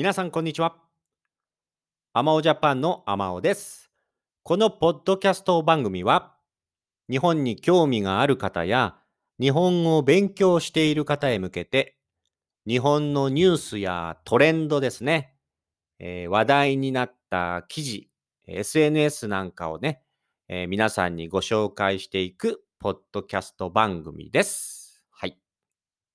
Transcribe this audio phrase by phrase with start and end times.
[0.00, 0.76] 皆さん、こんにちは。
[2.14, 3.90] アマオジャパンのアマオです。
[4.42, 6.36] このポッドキャスト番組は、
[7.10, 8.96] 日本に興味がある方や、
[9.38, 11.98] 日本語を勉強している方へ向けて、
[12.66, 15.34] 日本のニュースやトレンドですね、
[15.98, 18.08] えー話題になった記事、
[18.46, 20.02] SNS なんかをね、
[20.48, 25.04] えー皆さんにご紹介していくポッドキャスト番組です。
[25.10, 25.38] はい。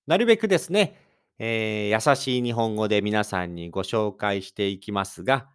[0.08, 1.05] なるべくですね、
[1.39, 5.49] えー優しい日本語で皆さんにご紹介していきますが、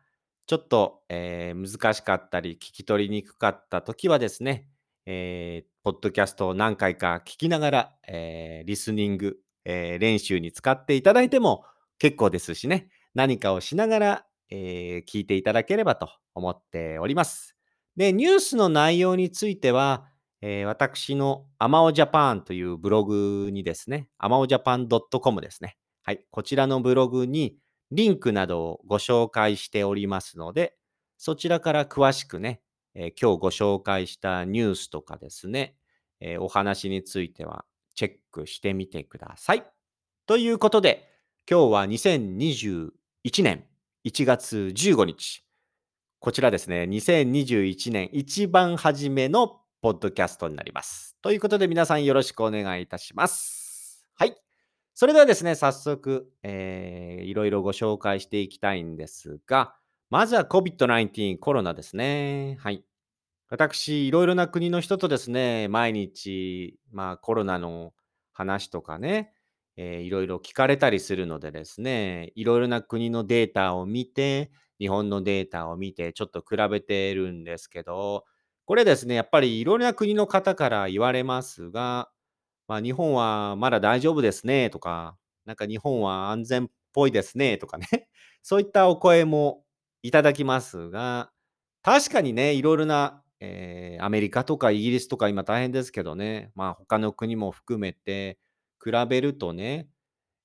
[0.46, 4.66] ちょっと、えー難しかったり聞き取りにくかった時はですね、
[5.06, 11.64] えーポッドキャストを何回か聞きながら、えーリスニング、えー練習に使っていただいても
[11.98, 17.56] 結構ですしね、何かをしながら、えー聞いていただければと思っております。
[17.96, 20.06] で、ニュースの内容については、
[20.42, 25.76] えー私のアマオジャパンというブログにですね、アマオジャパン .com ですね。
[26.02, 26.24] はい。
[26.30, 27.56] こちらのブログに
[27.90, 30.76] リンクなどをご紹介しておりますので、
[31.18, 32.62] そちらから詳しくね、
[32.94, 35.76] えー今日ご紹介したニュースとかですね、
[36.20, 39.64] えーお話についてはチェックしてみてください。
[40.26, 41.08] ということで、
[41.50, 42.90] 今日は2021
[43.42, 43.66] 年
[44.06, 45.44] 1月15日。
[46.18, 51.16] こちらですね、2021年一番初めのポッドキャストになります。
[51.22, 54.06] ということで皆さんよろしくお願いいたします。
[54.14, 54.36] はい。
[54.92, 59.74] それではですね、早速、えーいろいろご紹介していきたいんですが、
[60.10, 62.58] まずは COVID-19 コロナですね。
[62.60, 62.84] はい。
[63.48, 67.94] 私、いろいろな国の人とですね、毎日、まあコロナの
[68.32, 69.32] 話とかね、
[69.78, 78.26] えーいろいろ聞かれたりするのでですね、いろいろな国のデータを見て、日本のデータを見て、ちょっと比べてるんですけど、
[78.70, 82.08] これですね、やっぱりいろいろな国の方から言われますが、
[82.68, 87.88] まあ、日本はまだ大丈夫ですねとか、なんか日本は安全っぽいですねとかね、
[88.44, 89.64] そういったお声も
[90.04, 91.32] いただきますが、
[91.82, 98.38] 確かにね、いろいろな、えーアメリカとかイギリスとか今大変ですけどね、まあ他の国も含めて
[98.84, 99.88] 比べるとね、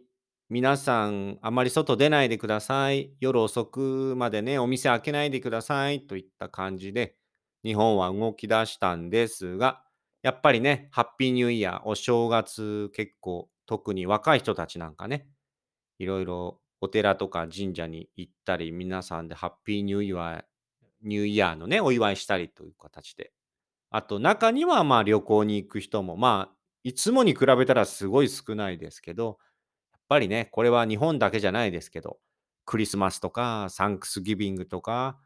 [0.49, 3.13] 皆さんあまり外出ないでください。
[3.19, 7.17] 夜遅くまでね、お店開けないでくださいといった感じで、
[7.63, 9.83] 日本は動き出したんですが、
[10.23, 15.27] やっぱりね、ハッピーニューイヤー、お正月結構、特に若い人たちなんかね、
[15.99, 20.45] いろいろお寺とか神社に行ったり、皆さんでハッピーニューイヤー、
[21.03, 23.31] ニューイヤーのね、お祝いしたりという形で。
[23.89, 29.37] あと、中にはまあ旅行に行く人も、まあ、いつもに比べたらすごい少ないですけど、
[29.91, 32.17] やっぱりね、これは日本だけじゃないですけど、
[32.65, 35.19] クリスマスとか、サンクスギビングとか、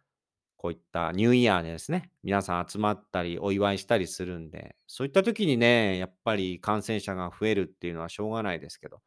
[0.57, 9.01] こういったニューイヤーでですね、皆さん集まったり、お祝いしたりするんで、そういった時にね、やっぱり感染者が増えるっていうのはしょうがないですけど、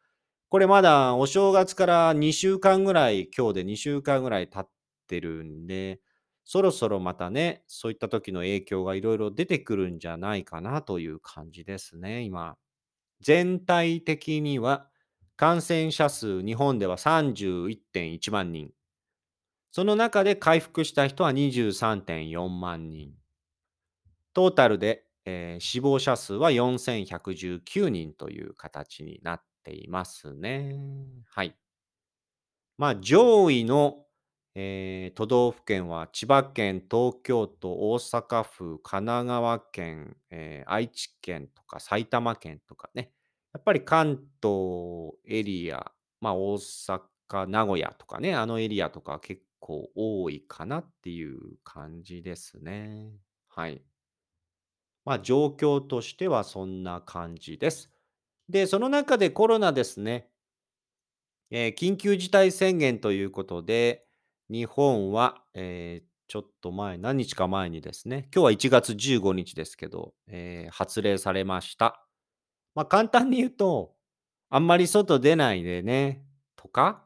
[0.48, 4.70] これまだお正月から2週間ぐらい、今日で2週間ぐらい経っ
[5.06, 6.00] てるんで、
[6.52, 12.56] そろそろまたね、そういった時の影響がいろいろ出てくるんじゃないかなという感じですね、今。
[13.20, 14.88] 全体的には
[15.36, 18.72] 感染者数、日本では31.1万人。
[19.72, 23.14] その中で回復した人は23.4万人。
[24.34, 30.76] トータルで、えー死亡者数は4119人という形になっていますね。
[31.28, 31.56] はい。
[32.78, 34.06] まあ、上位の、
[34.62, 43.10] えー都道府県は千葉県、東京都、大阪府、神奈川県、えー愛知県とか埼玉県とかね。
[43.54, 45.90] やっぱり関東エリア、
[46.20, 53.12] まあ大阪、名古屋とかね、あのエリアとか結構多いかなっていう感じですね。
[53.48, 53.82] はい。
[55.04, 57.90] まあ、状況としてはそんな感じです。
[58.48, 60.28] で、その中でコロナですね。
[61.50, 64.06] えー緊急事態宣言ということで、
[64.50, 72.06] 日本は、えーちょっと前、何日か前にですね、今日は1月15日ですけど、えー発令されました。
[72.76, 73.96] まあ、簡単に言うと、
[74.48, 76.24] あんまり外出ないでね、
[76.54, 77.02] とか、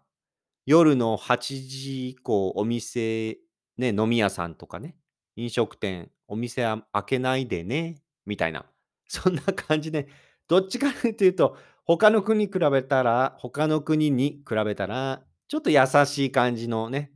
[0.66, 3.38] 夜の8時以降、お店、
[3.78, 4.94] ね、飲み屋さんとかね、
[5.36, 8.66] 飲食店、お店は開けないでね、みたいな、
[9.08, 10.08] そんな感じで、
[10.48, 11.56] どっちかというと、
[11.86, 17.13] 他の国に比べたら、他の国に比べたら、ちょっと優しい感じのね、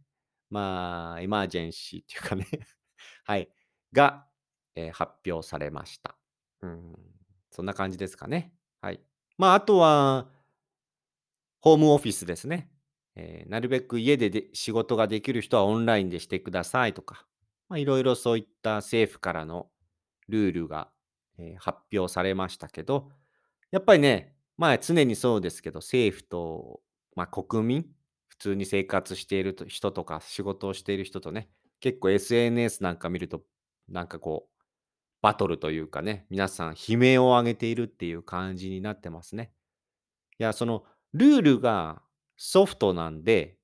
[0.50, 2.46] まあ、エマージェンシーっていうかね、
[3.24, 3.48] はい、
[3.92, 4.26] が、
[4.74, 6.16] えー発表されました。
[6.62, 6.94] うん、
[7.50, 8.54] そんな感じですかね。
[8.80, 9.00] はい。
[9.36, 10.30] まあ、あとは、
[11.60, 12.70] ホームオフィスですね。
[13.16, 17.26] えーなるべく家でで仕事ができる人はオンラインでしてくださいとか、
[17.68, 19.70] まあ、いろいろそういった政府からの
[20.28, 20.90] ルールが、
[21.38, 23.10] えー発表されましたけど、
[23.70, 26.80] やっぱりね、まあ常にそうですけど、政府と、
[27.16, 27.86] まあ、国民、
[28.38, 31.48] 通に生活している人とか仕事をしている人とね、
[31.80, 33.42] 結構 SNS なんか見ると、
[33.88, 34.58] なんかこう、
[35.20, 39.52] バトルというかね、皆さん悲鳴を上げているっていう感じになってますね。
[40.38, 42.02] いや、そのルールが
[42.36, 43.56] ソフトなんで、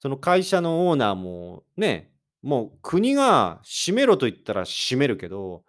[0.00, 2.12] その会社のオーナーもね、
[2.42, 5.64] もう国が閉めろと言ったら閉めるけど、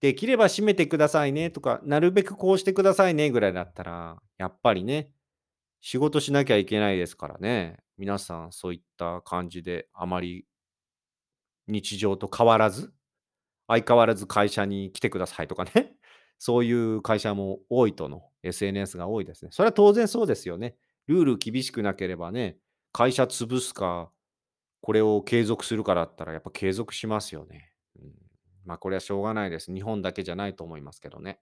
[0.00, 5.10] できれば閉めてくださいねとか、なるべくこうしてくださいねぐらいだったら、やっぱりね、
[5.82, 7.76] 仕事しなきゃいけないですからね。
[7.98, 10.46] 皆さんそういった感じであまり
[11.66, 12.94] 日常と変わらず、
[13.66, 15.92] 相変わらず会社に来てくださいとかね。
[16.38, 19.50] そういう会社も多いとの SNS が多いですね。
[19.50, 20.76] それは当然そうですよね。
[21.08, 22.58] ルール厳しくなければね、
[22.92, 24.12] 会社潰すか、
[24.82, 27.72] これを継続するかだったらやっぱ継続しますよね。
[27.96, 28.12] うん、
[28.64, 29.74] まあこれはしょうがないです。
[29.74, 31.40] 日本だけじゃないと思いますけどね。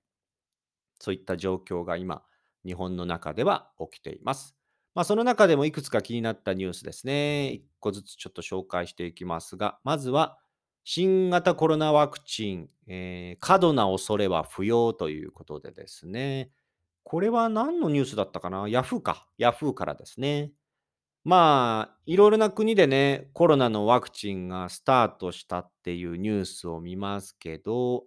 [0.99, 2.25] そういった状況が今、
[2.65, 4.57] 日本の中では起きています。
[4.95, 7.51] まあ、その中でもいくつか気になったニュースですね。
[7.51, 10.39] 一個ずつちょっと紹介していきますが、まずは、
[10.83, 16.51] 新型コロナワクチン、えー過度な恐れは不要ということでですね。
[17.05, 18.67] これは何のニュースだったかな？
[18.67, 19.29] ヤフーか。
[19.37, 20.53] ヤフーからですね。
[21.23, 28.05] まあ、いろいろな国でね、コロナのワクチンがスタートしたっていうニュースを見ますけど、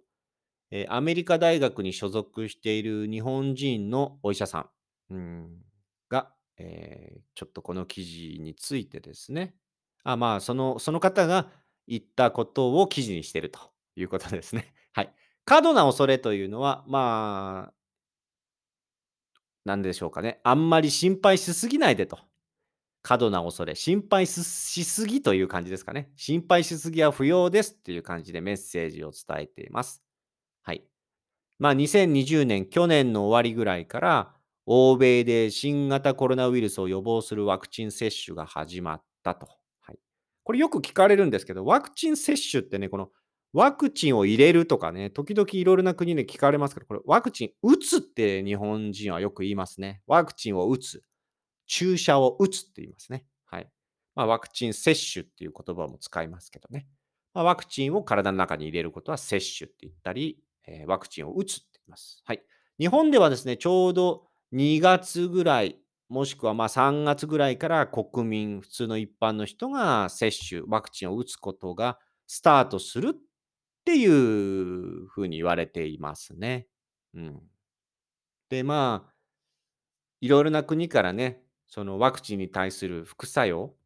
[0.70, 4.58] えアメリカ大学に所属している日本人のお医者さ
[5.10, 5.62] ん、うん
[6.08, 9.54] が、えーちょっとこの記事についてですね、
[10.04, 11.50] あまあその、その方が
[11.88, 13.58] 言ったことを記事にしていると
[13.96, 14.72] いうことですね。
[14.92, 15.12] はい。
[15.44, 17.74] 過度な恐れというのは、まあ、
[19.64, 20.40] なんでしょうかね。
[20.44, 22.18] あんまり心配しすぎないでと。
[23.02, 26.12] 過度な恐れ、心配ししすぎという感じですかね。
[26.16, 30.03] 心配しすぎは不要ですっていう感じでメッセージを伝えています。
[30.64, 30.82] はい。
[31.60, 34.34] まあ、2020年、去年の終わりぐらいから、
[34.66, 39.46] 欧米で新型コロナウイルスを予防するワクチン接種が始まったと。
[39.80, 39.98] はい、
[40.42, 43.10] これよく聞かれるんですけど、ワクチン接種ってね、この
[43.52, 50.02] ワクチンを入れるとかね、時々いろいろな国で聞かれますけど、これワクチン打つって日本人はよく言いますね。
[50.06, 51.04] ワクチンを打つ。
[51.66, 53.24] 注射を打つって言いますね。
[53.44, 53.70] はい。
[54.14, 56.86] まあ、ワクチン接種っていう言葉も使いますけどね。
[57.32, 62.22] まあ、ワクチンを体の中に入れることは接種って言ったり、えワクチンを打つって言います。
[62.24, 62.42] はい。
[62.78, 65.78] 日本ではですね、ちょうど2月ぐらい、
[66.08, 73.20] もしくはまあ3月ぐらいから国民、普通の一般の人が接種、ワクチンを打つことがスタートするっ
[73.84, 76.66] ていうふうに言われていますね。
[77.14, 77.42] うん。
[78.48, 79.14] で、まあ、
[80.20, 83.76] いろいろな国からね、そのワクチンに対する副作用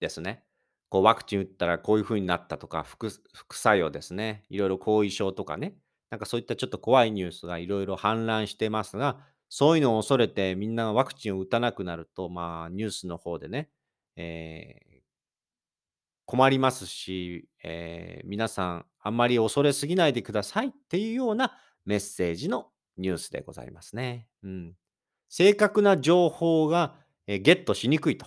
[0.00, 0.44] ですね。
[0.92, 4.44] こうワクチン打ったらこういう風になったとか、副副作用ですね。
[4.50, 5.74] いろいろ後遺症とかね。
[6.10, 9.18] なんかそういったちょっと怖いニュースがいろいろ氾濫してますが、
[9.48, 13.70] そういうのを恐れてみんながワクチンを打たなくなると、まあニュースの方でね、
[14.16, 15.02] えー
[16.26, 21.56] 困りますし、えー皆さんあんまり恐れすぎないでくださいっていうような
[21.86, 22.66] メッセージの
[22.98, 24.28] ニュースでございますね。
[24.42, 24.74] うん。
[25.30, 26.96] 正確な情報が、
[27.26, 28.26] えーゲットしにくいと。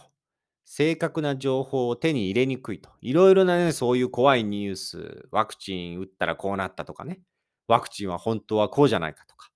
[0.65, 2.89] 正確な情報を手に入れにくいと。
[3.01, 7.21] いろいろなね、そういう怖いニュース、ワクチン打ったらこうなったとかね。
[7.67, 9.49] ワクチンは本当はこうじゃないかとか。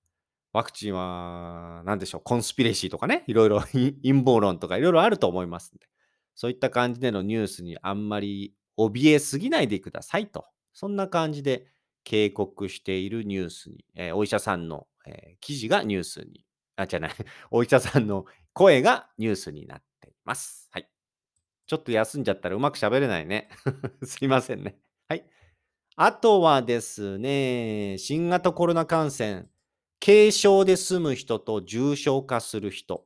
[0.54, 3.24] ワクチンは何でしょう、コンスピレシーとかね。
[3.28, 5.88] いろいろ陰謀論とかいろいろあると思いますんで。
[6.36, 10.46] そういった感じでのニュースにあんまり怯えすぎないでくださいと。
[10.74, 11.68] そんな感じで
[12.04, 17.12] 警告しているニュースに、えーお医者さんの、えー記事がニュースに、あ、じゃない、
[17.52, 20.70] お医者さんの声がニュースになっています。
[20.72, 20.89] はい。
[21.70, 23.48] ちょっと休んじゃったらうまく喋れないね。
[24.04, 24.80] すいませんね。
[25.08, 25.24] はい。
[25.96, 29.46] あとはですね、新型コロナ感染、
[30.04, 33.06] 軽症で済む人と重症化する人っ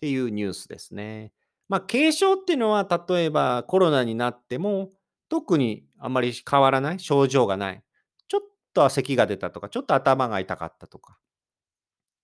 [0.00, 1.34] ていうニュースですね。
[1.68, 4.90] まあ、軽症っていうのは、例えばコロナになっても、
[5.28, 7.84] 特にあまり変わらない、症状がない。
[8.26, 8.40] ちょっ
[8.72, 11.18] とは咳が出たとか、ちょっと頭が痛かったとか。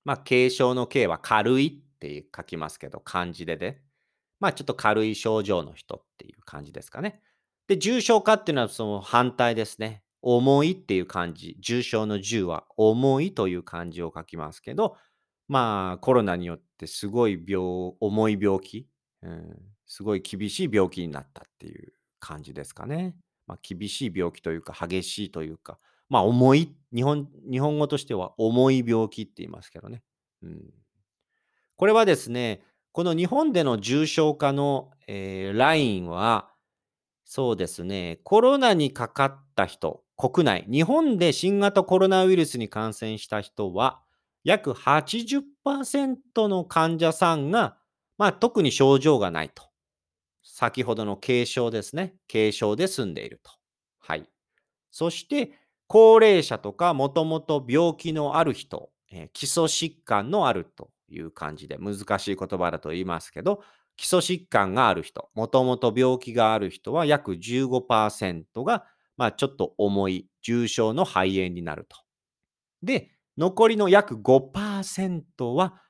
[0.03, 3.84] まあ、軽症の軽は軽いって書きますけど、漢字でね。
[4.45, 7.23] まあ、ちょっと軽い症状の人っていう感じですかね。
[7.67, 10.03] で、重症化っていうのはその反対ですね。
[10.21, 11.57] 重いっていう漢字。
[11.61, 14.99] 重症の重は重いという漢字を書きますけど、
[15.49, 18.87] まあ、コロナによってすごい病、重い病気、
[19.23, 23.17] うん、すごい厳しい病気になったっていう感じですかね。
[23.47, 25.79] まあ、厳しい病気というか、激しいというか、
[26.11, 30.03] まあ、重い、日本、日本語としては重い病気って言いますけどね。
[30.43, 30.75] うん、
[31.77, 32.61] これはですね、
[32.95, 36.53] この日本での重症化の、えー、ラインは、
[37.25, 44.01] そうですね、コロナにかかった人、国内、日本で新型コロナウイルスに感染した人は、
[44.45, 47.77] 約80%の患者さんが、
[48.17, 49.65] まあ、特に症状がないと。
[50.45, 52.15] 先ほどの軽症ですね。
[52.31, 53.51] 軽症で済んでいると。
[53.99, 54.29] はい。
[54.93, 55.51] そして、
[55.89, 63.63] 高齢者とか、もともと病気のある人、えー、基礎疾患のあるという感じで、難しい言葉だと言いますけど、
[63.97, 68.85] 基礎疾患がある人、もともと病気がある人は約15%が、
[69.17, 71.97] まあ、ちょっと重い重症の肺炎になると。
[72.83, 75.81] で、残りの約5%は、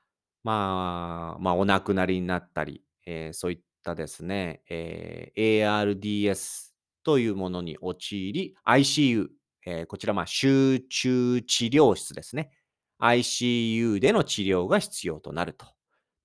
[0.43, 9.27] まあ、まあ、お亡くなりになったり、えー、そういったですね、えー、ARDS というものに陥り、ICU、
[9.65, 12.51] えー、こちら、まあ、集中治療室ですね。
[12.99, 15.65] ICU での治療が必要となると。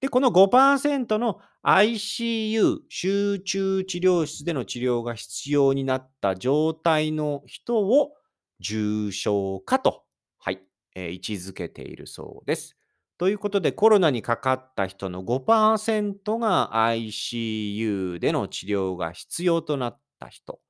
[0.01, 8.13] で、この5%の ICU、集中治療室での治療が必要になった状態の人を
[8.61, 10.05] 重症化と、
[10.39, 10.63] はい、
[10.95, 12.77] えー、位置づけているそうです。
[13.19, 20.61] ということで、コロナにかかった人の5%が ICU での治療が必要となった人、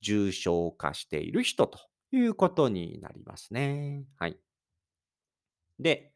[0.00, 1.78] 重症化している人と
[2.10, 4.02] いうことになりますね。
[4.16, 4.36] はい。
[5.82, 6.12] で、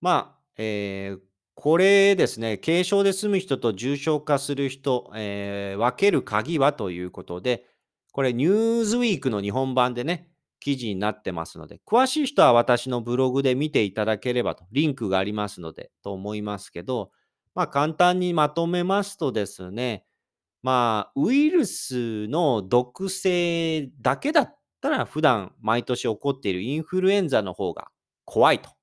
[0.00, 1.20] まあ、えー、
[1.54, 7.66] これですね、軽症で済む人と重症化する人、えー、分ける鍵はということで、
[8.12, 10.28] これ、ニューズウィークの日本版でね、
[10.60, 17.10] 記事になってますので、詳しい人は私のブログで見ていただければと、リンクがありますので、と思いますけど、
[17.54, 20.04] まあ、簡単にまとめますとですね、
[20.62, 27.88] まあ、ウイルスの毒性だけだったら、普段毎年起こっているインフルエンザの方が
[28.24, 28.77] 怖いと。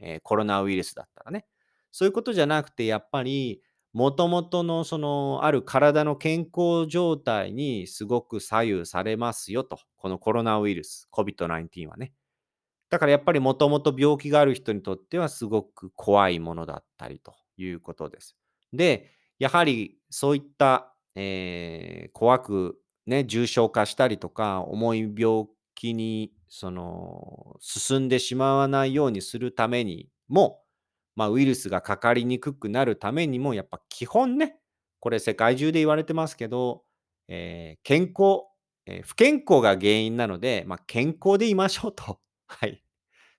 [0.00, 1.46] えー、コロナウイルスだったらね。
[1.92, 9.80] そういうことじゃなくて、やっぱり、もともとのそのある体の健康状態にすごく左右されますよと。
[9.96, 12.12] このコロナウイルス、COVID-19 はね。
[12.88, 18.36] だからやっぱりもともと病気がある人にとってはすごく怖いものだったりということです。
[18.72, 25.46] で、やはりそういった、えー、怖くね、重症化したりとか、重い病
[25.80, 30.60] 気にその進んでしまわないようにするためにも、
[31.16, 34.58] まあ、ウイルスがかかりにくくなるためにも、やっぱ基本ね、
[34.98, 36.82] これ世界中で言われてますけど、
[37.28, 38.42] えー、健康、
[38.84, 42.20] えー、不健康が原因なので、まあ、健康でいましょうと。
[42.46, 42.84] はい。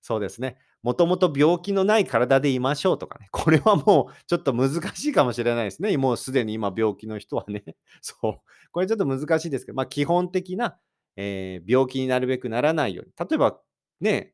[0.01, 0.57] そうですね。
[0.81, 3.27] もともと病気のない体でいましょうとかね。
[3.31, 5.95] これはもうちょっと難しいかもしれないですね。
[5.95, 7.63] もうすでに今病気の人はね。
[8.01, 8.39] そう。
[8.71, 10.79] これちょっと難しいですけど、まあ基本的な、
[11.23, 13.11] えー、病気になるべくならないように。
[13.17, 13.59] 例えば
[13.99, 14.33] ね、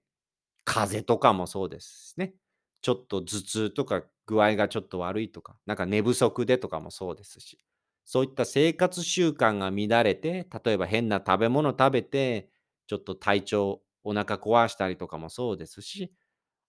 [0.63, 2.34] 風邪とかもそうですしね。
[2.82, 7.60] ちょっと頭痛とか具合がちょっと悪いとか、なんか寝不足でとかもそうですし、
[8.06, 12.50] そういった生活習慣が乱れて、例えば変な食べ物食べて、
[12.88, 16.13] ちょっと体調、お腹壊したりとかもそうですし、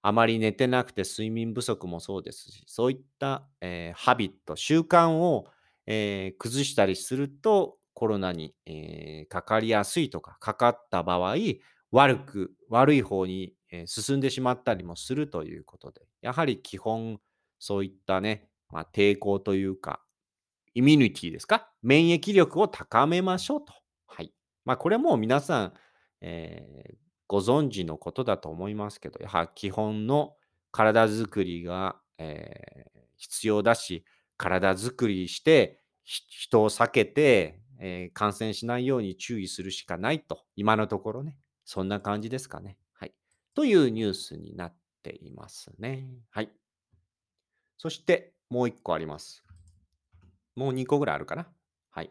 [0.02, 5.46] あまり寝てなくて睡眠不足もそうですし、そういった、えー、ハビット、習慣を、
[5.86, 11.34] えー、崩したりすると、コロナに、えー、かかりやすいとか、かかった場合、
[11.90, 17.20] 悪く、悪い方にえ進んでしまったりもするということで、やはり基本、
[17.58, 20.00] そういったね、まあ、抵抗というか、
[20.74, 23.72] イミニティですか免疫力を高めましょうと。
[24.06, 24.32] はい。
[24.64, 25.72] まあ、これも皆さん、
[26.20, 26.94] えー、
[27.26, 30.34] ご存知のことだと思いますけど、やはり基本の
[30.70, 34.04] 体づくりが、えー、必要だし、
[34.36, 42.78] 体づくりして、人を避けて、えー、感染しないように注意するしかないと、今のところね、そんな感じですかね。
[42.92, 43.12] はい
[43.58, 46.08] というニュースになっていますね。
[46.30, 46.50] はい。
[47.76, 49.42] そして、もう1個あります。
[50.54, 51.48] もう2個ぐらいあるかな。
[51.90, 52.10] はい。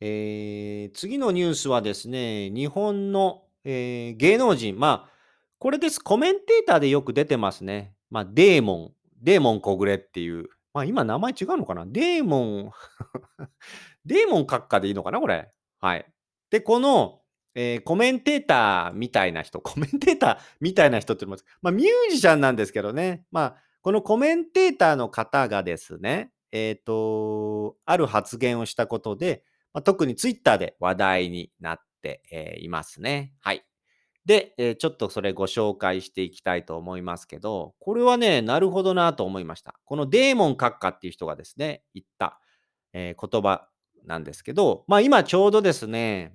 [0.00, 5.10] えー次のニュースはですね、日本の、えー芸能人、まあ、
[5.58, 5.98] これです。
[5.98, 7.94] コメンテーターでよく出てますね。
[8.08, 8.92] まあ、デーモン、
[9.22, 11.86] デーモン小暮っていう、まあ、今名前違うのかな？
[11.86, 12.70] デーモン、
[14.04, 15.50] デーモン閣下でいいのかなこれ。
[15.80, 16.04] はい。
[16.50, 17.22] で、この、
[17.54, 21.46] えーコメンテーターみたいな人、 コメンテーターみたいな人って言います。
[21.62, 23.24] まあ、ミュージシャンなんですけどね。
[23.30, 33.32] まあ、このコメンテーターの方がですね、えっ、と、ある発言をしたことで、まあ、特にツイッターで話題になって、えーいますね。
[33.40, 33.64] はい。
[34.26, 39.74] で、えーちょっとそれご紹介していきたいと思いますけど、これはね、なるほどなと思いました。
[39.84, 42.40] このデーモン閣下っていう人がですね、言った、
[42.92, 43.68] えー言葉
[44.04, 46.34] なんですけど、まあ今ちょうどですね、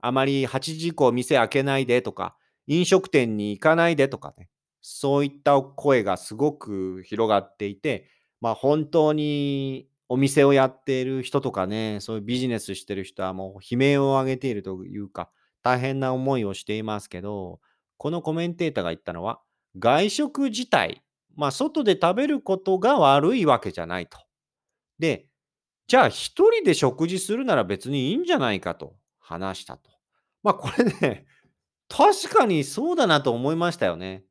[0.00, 2.36] あまり8時以降店開けないでとか、
[2.66, 4.48] 飲食店に行かないでとかね、
[4.80, 8.08] そういった声がすごく広がっていて、
[8.40, 15.30] まあ本当にお店をやっている人とかね、そういうビジネスしてる人はもう悲鳴を上げているというか、
[15.62, 17.60] 大変な思いをしていますけど、
[17.96, 19.40] このコメンテーターが言ったのは、
[19.78, 21.02] 外食自体、
[21.36, 24.18] まあ外で食べることが悪いわけじゃないと。
[24.98, 25.26] で、
[25.86, 29.90] じゃあ一人で食事するなら別にいいんじゃないかと話したと。
[30.42, 31.26] まあこれね、
[31.88, 34.24] 確かにそうだなと思いましたよね。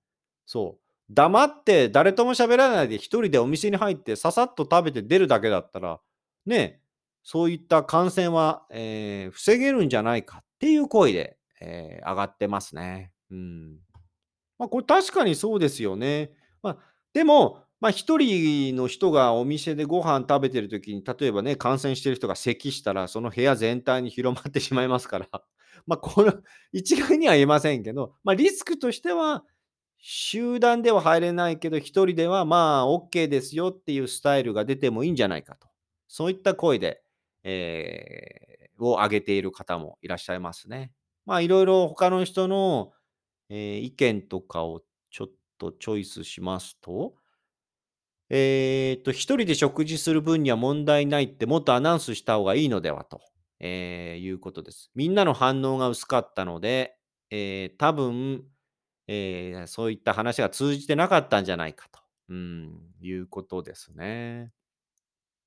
[0.45, 0.81] そう。
[1.13, 5.99] 黙って誰とも喋らないで一人でお店に入ってささっと食べて出るだけだったら、
[6.45, 6.81] ね、
[7.23, 13.11] そういった感染は、えー防げるんじゃないかっていう声で、えー上がってますね。
[13.31, 13.77] うん。
[14.59, 16.31] まあ、これ確かにそうですよね。
[16.61, 16.77] まあ、
[17.13, 25.27] でも、まあ、一人の人がお店でご飯食べてる時に、例えばね、感染してる人が咳したら、その部屋全体に広まってしまいますから、
[25.87, 26.31] まあ、これ、
[26.71, 29.43] 一概には言えませんけど、まあ、リスクとしては、
[29.97, 35.67] 集団では入れないけど、一人ではまあ、OK ですよっていうスタイルが出てもいいんじゃないかと。
[36.07, 37.01] そういった声で、
[37.43, 38.50] えー
[38.89, 40.91] を上げている方もいらっしゃいますね。
[41.25, 42.93] まあ、いろいろ他の人の、
[43.49, 47.15] えー意見とかをちょっとチョイスしますと、
[48.29, 53.21] えー、と、一人で食事する分には問題ないってもっとアナウンスした方がいいのではと、
[53.59, 54.89] えーいうことです。
[54.95, 56.95] みんなの反応が薄かったので、
[57.29, 58.43] えー多分、
[59.07, 64.51] えーそういった話が通じてなかったんじゃないかと、うん、いうことですね。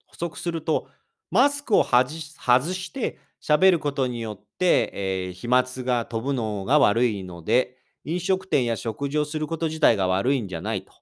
[0.07, 0.88] 補足すると、
[1.35, 10.92] マスクを外し外して喋ることによって、えー飛沫が飛ぶのが悪いので、飲食店や食事をすること自体が悪いんじゃないと。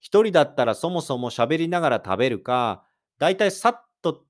[0.00, 2.86] 一人だったらそもそも喋りながら食べるか、
[3.18, 4.24] だいたいさっと、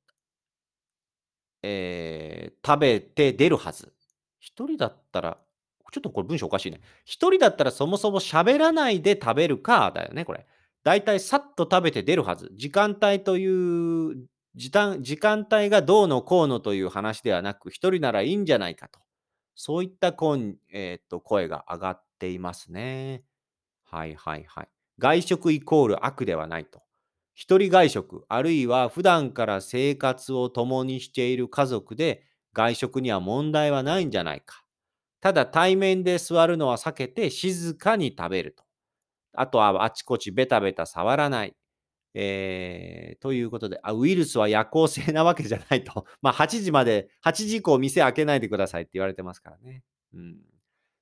[1.62, 3.93] えー食べて出るはず。
[4.40, 5.38] 一人だったら、
[5.93, 6.81] ちょっとこれ文章おかしいね。
[7.05, 10.49] 一人だったらそもそも喋らないで食べるかだよね、これ。
[10.83, 12.51] だいたいさっと食べて出るはず。
[12.57, 19.01] 時間帯という時間時間帯がどうのこうのという話ではなく、一人ならいいんじゃないかと。
[19.55, 20.09] そういった、
[20.73, 23.25] えーっと声が上がっていますね。
[23.85, 24.69] はいはいはい。
[24.99, 26.83] 外食イコール悪ではないと。
[27.35, 34.64] 一人外食、あるいは普段から生活を共にしている家族で外食には問題はないんじゃないか。
[35.21, 38.64] ただ対面で座るのは避けて静かに食べると。
[39.35, 41.57] あとはあちこちベタベタ触らない。
[42.14, 46.07] えーということであ、ウイルスは夜行性なわけじゃないと。
[46.22, 49.83] まあ、8時まで、8時以降店開けないでくださいって言われてますからね。
[50.14, 50.38] うん、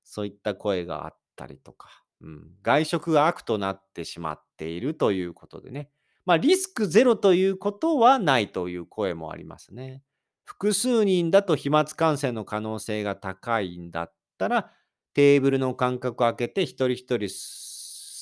[0.04, 5.90] そういった声があったりとか、うん、外食が悪となってしまっているということでね。
[6.24, 10.02] まあ、リスクゼロということはないという声もありますね。
[10.44, 14.72] 複数人だと飛沫感染の可能性が高いんだったら、
[15.14, 17.28] テーブルの間隔を空けて一人一人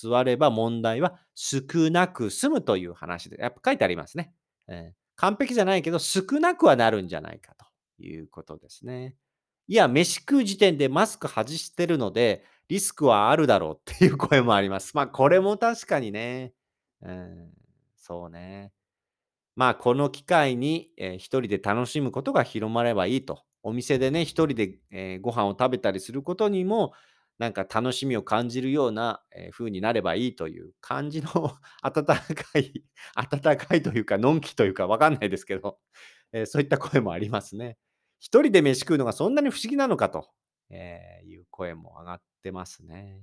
[0.09, 4.33] 座れば問題は少なく済むという話で、やっぱ書いてありますね。
[4.69, 7.67] えー完璧じゃないけど少なくはなるんじゃないかと
[8.03, 9.17] いうことですね。
[9.69, 14.97] いや、飯食う時点でマスク外してるので、リスクはあるだろうっていう声もあります。
[14.97, 16.55] まあ、これも確かにね。
[17.03, 17.53] うん、
[17.97, 18.73] そうね。
[19.57, 23.43] まあ、この機会に、えー一人で楽しむことが広まればいいと。
[23.63, 26.93] お店でね、一人で、えーご飯を食べたりすることにも、
[27.41, 31.31] なんか楽しみを感じるような、えー風になればいいという感じの
[31.83, 32.15] 温か
[32.59, 32.85] い、
[33.17, 35.79] 温かいというか、のんきというか、わかんないですけど、
[36.33, 37.79] えーそういった声もありますね。
[38.21, 40.29] 一人で飯食うのがそんなに不思議なのかと、
[40.69, 43.23] えーいう声も上がってますね。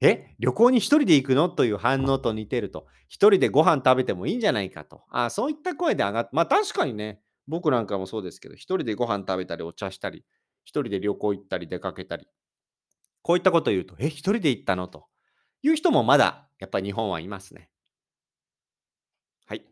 [0.00, 1.48] え旅行に一人で行くの？
[1.48, 2.88] という反応と似てると。
[3.08, 5.04] 一人でご飯食べてもいいんじゃないかと。
[5.10, 10.24] あそういった声で上がって、まあ確かにね、僕なんかもそうですけど、一人でご飯食べたりお茶したり、
[10.64, 12.26] 一人で旅行行ったり出かけたり、
[13.22, 14.88] こういったことを言うと、え、一人で行ったの？
[14.88, 15.06] と
[15.62, 17.70] いう人もまだやっぱり日本はいますね。
[19.46, 19.64] はい。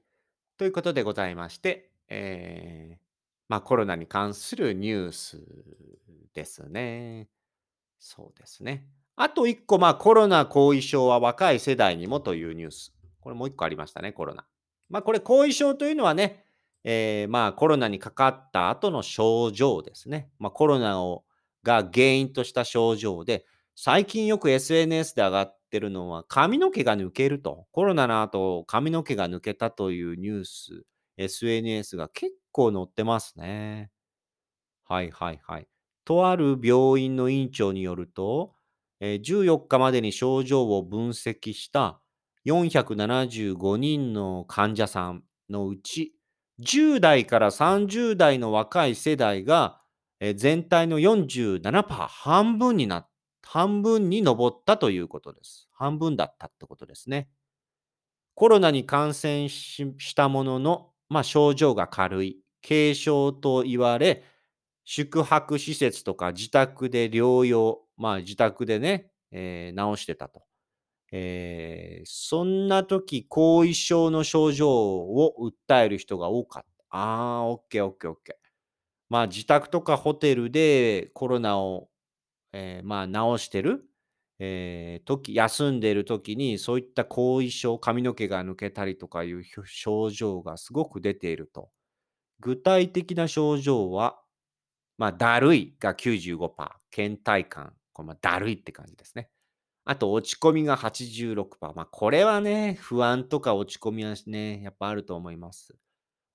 [0.56, 3.10] ということでございまして、えー
[3.50, 5.42] まあコロナに関するニュース
[6.34, 7.28] ですね。
[7.98, 8.86] そうですね。
[9.16, 12.94] あと1個、まあコロナ後遺症は若い世代にもというニュース。
[13.18, 14.46] これもう1個ありましたね、コロナ。
[14.88, 16.44] まあこれ後遺症というのはね、
[16.84, 20.30] えー、まあコロナにかかった後の症状ですね。
[20.38, 21.24] まあコロナを
[21.62, 23.44] が原因とした症状で、
[23.76, 27.66] 最近よく SNS で上がってるのは髪の毛が抜けると。
[27.72, 30.84] コロナの後髪の毛が抜けたというニュース、
[31.16, 33.90] SNS が結構載ってますね。
[34.84, 35.68] はいはいはい。
[36.04, 38.54] とある病院の院長によると、
[39.00, 42.00] えー14日までに症状を分析した
[42.44, 46.14] 475人の患者さんのうち、
[46.58, 49.79] 10代から30代の若い世代が、
[50.20, 53.08] え全体の47%、半分にな、
[53.42, 55.68] 半分に上ったということです。
[55.72, 57.28] 半分だったってことですね。
[58.34, 64.24] コロナに感染したものの、まあ、症状が軽い、軽症と言われ、
[64.84, 70.42] 宿泊施設とか自宅で療養、まあ自宅でね、えー治してたと。
[71.12, 75.34] えーそんな時、後遺症の症状を
[75.68, 76.84] 訴える人が多かった。
[76.90, 78.39] あー、オッケーオッケーオッケー。
[79.10, 81.90] まあ自宅とかホテルでコロナを、
[82.52, 83.84] えーまあ治してる、
[84.40, 91.70] えー時、休んでる時にそういった後遺症、髪の毛が抜けたりとかいう症状がすごく出ていると。
[92.40, 94.20] 具体的な症状は、
[94.98, 99.30] まあ、だるいが95%、倦怠感、これまだるいって感じですね。
[99.86, 101.76] あと、落ち込みが86%。
[101.76, 105.76] まあ、これはね、不安とか落ち込みはね、やっぱあると思います。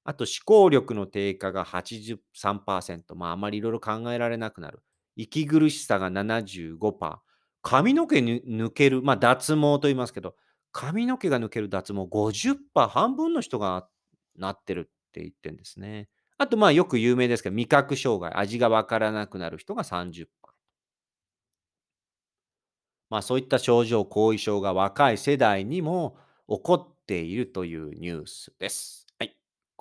[0.06, 3.16] あと、思考力の低下が83%。
[3.16, 4.84] まあ、あまりいろいろ考えられなくなる。
[5.16, 7.18] 息苦しさが75%。
[7.64, 10.36] 髪の毛ぬ抜ける、まあ、脱毛と言いますけど、
[10.72, 13.88] 髪の毛が抜ける脱毛50%、半分の人が
[14.38, 16.08] なってるって言ってるんですね。
[16.38, 20.28] あと、まあ、よく有名ですけど、味覚障害、味がわからなくなる人が30%。
[23.10, 29.05] まあ、そういった症状、後遺症が若い世代にも起こっているというニュースです。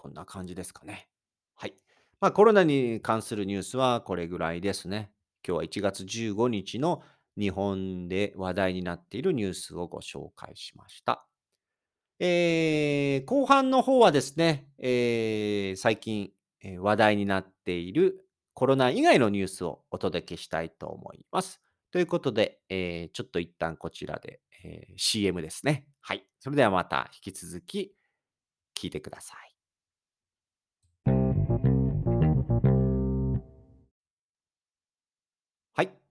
[0.05, 1.09] こんな感じですかね。
[1.55, 1.73] はい。
[2.21, 5.11] まあ、コロナに関するニュースはこれぐらいですね。
[5.43, 7.03] 今日は1月15日の
[7.39, 11.27] 日本で話題になっているニュースをご紹介しました。
[12.21, 16.33] えー後半の方はですね、えー最近、
[16.81, 21.63] 話題になっているコロナ以外のニュースをお届けしたいと思います。
[21.91, 25.87] ということで、えーちょっと一旦こちらで、えー CM ですね。
[26.03, 26.27] はい。
[26.41, 27.95] それではまた引き続き
[28.79, 29.54] 聞いてください。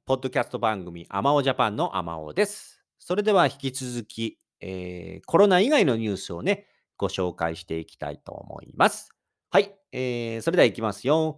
[0.06, 2.84] ポッドキャスト番組、アマオジャパンのアマオです。
[3.00, 9.12] それでは引き続き、えーコロナ以外のニュースをね、ご紹介していきたいと思います。
[9.50, 9.74] はい。
[9.94, 11.38] えーそれではいきますよ。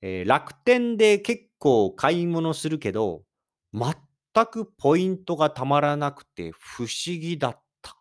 [0.00, 3.24] えー楽天で結構買い物するけど、
[3.74, 3.94] 全
[4.46, 7.98] くポイントがたまらなくて不思議だった。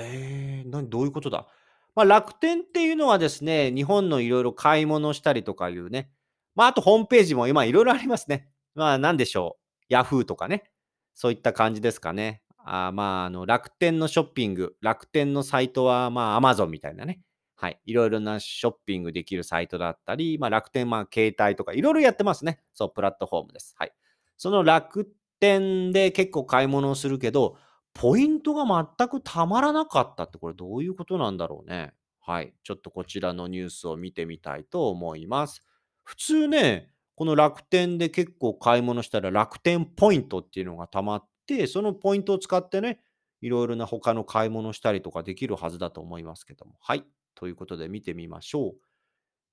[0.00, 1.46] えー、何どういうことだ？
[1.94, 6.10] まあ、楽天っていうのはですね、日本のいろいろ買い物したりとかいうね、
[6.54, 8.48] まあ、あとホームページも今いろいろありますね。
[8.74, 9.84] まあ、なんでしょう。
[9.88, 10.70] ヤフーとかね。
[11.14, 12.42] そういった感じですかね。
[12.58, 17.20] あまあ、あの、楽天のショッピング、楽天のサイトは、まあ、アマゾンみたいなね。
[17.56, 17.80] はい。
[17.84, 22.60] いろいろなショッピングできるサイトだったり、まあ、楽天、まあ、携帯とか、いろいろやってますね。
[22.72, 23.74] そう、プラットフォームです。
[23.78, 23.92] はい。
[24.36, 25.08] その楽
[25.40, 27.56] 天で結構買い物をするけど、
[27.92, 28.64] ポイントが
[28.98, 31.92] 全くたまらなかったって、これどういうことなんだろうね。
[32.20, 32.54] はい。
[32.64, 35.62] ちょっとこちらのニュースを見てみたいと思います。
[36.02, 43.00] 普通ね、この楽天で結構買い物したら楽天ポイントっていうのがたまって、そのポイントを使ってね、
[43.40, 46.74] いろいろな他の買い物したりとかできるはずだと思いますけども。
[46.80, 47.04] はい。
[47.34, 48.74] ということで見てみましょう。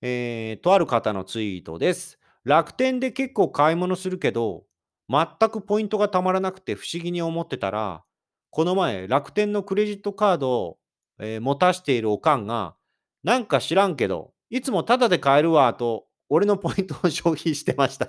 [0.02, 2.19] えーとある方のツイートです。
[2.43, 4.63] 楽天で結構買い物するけど、
[5.10, 8.04] 全くポイントがたまらなくて不思議に思ってたら、
[8.50, 10.78] この前、楽天のクレジットカードを、
[11.19, 12.76] えー持たしているおかんが、
[13.24, 18.08] なんか知らんけど、いつもタダで買えるわと、俺のポイントを消費してました。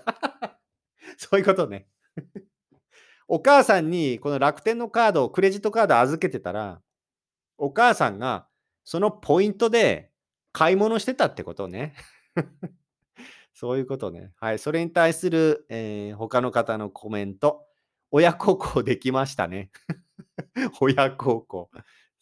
[1.18, 1.88] そういうことね。
[3.26, 6.80] お母さんにこの楽天のカードを、クレジットカード預けてたら、
[7.58, 8.46] お母さんが
[8.85, 10.12] そのポイントで
[10.52, 11.94] 買い物してたってことね。
[13.54, 14.30] そういうことね。
[14.37, 14.61] はい。
[14.61, 17.66] それに対する、えー他の方のコメント。
[18.12, 19.72] 親孝行できましたね。
[20.80, 21.70] 親孝行。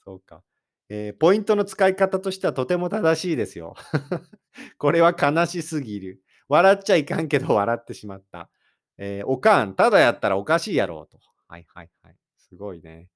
[0.02, 0.42] そうか。
[0.90, 3.74] えーポイントの使い方としてはとても正しいですよ。
[4.78, 6.20] これは悲しすぎる。
[6.48, 8.50] 笑っちゃいかんけど 笑ってしまった。
[8.98, 11.18] えーおかん、ただやったらおかしいやろうと。
[11.48, 12.16] はいはいはい。
[12.36, 13.08] すごいね。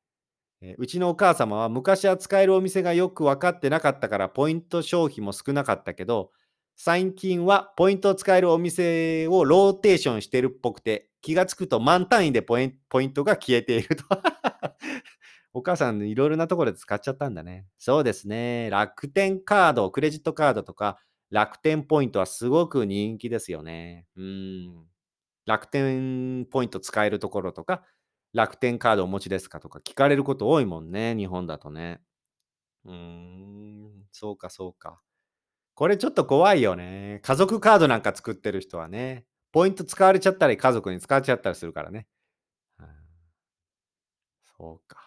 [0.63, 6.31] えーうちのお母様は昔は使えるお店がよく分かってなかったからポイント消費も少なかったけど、
[6.77, 14.05] 最近はポイントを使えるお店をローテーションしてるっぽくて、気がつくと満単位でポイポイントが消えていると。
[15.55, 17.67] お母さんいろいろなところで使っちゃったんだね。
[17.79, 18.71] そうですね。
[18.71, 20.99] 楽天カード、クレジットカードとか
[21.31, 24.07] 楽天ポイントはすごく人気ですよね。
[24.17, 24.87] うん。
[25.47, 27.85] 楽天ポイント使えるところとか、
[28.35, 31.14] 楽天カードお持ちですかとか聞かれること多いもんね。
[31.17, 32.01] 日本だとね。
[32.85, 34.07] うーん。
[34.12, 35.01] そうか、そうか。
[35.75, 37.21] これちょっと怖いよね。
[37.23, 39.27] 家族カードなんか作ってる人はね。
[39.53, 42.07] ポイント使われちゃったり、家族に使われちゃったりするからね。
[42.81, 42.87] うん
[44.57, 45.04] そうか。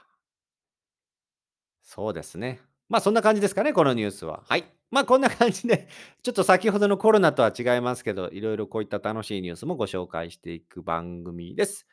[1.97, 2.59] そうですね。
[2.89, 4.43] まあそんな感じですかね、このニュースは。
[4.47, 4.65] はい。
[4.91, 5.87] まあこんな感じで、
[6.21, 11.87] ちょっと先ほどのコロナとは違いますけど、いろいろこういった楽しいニュースもご紹介していく番組です。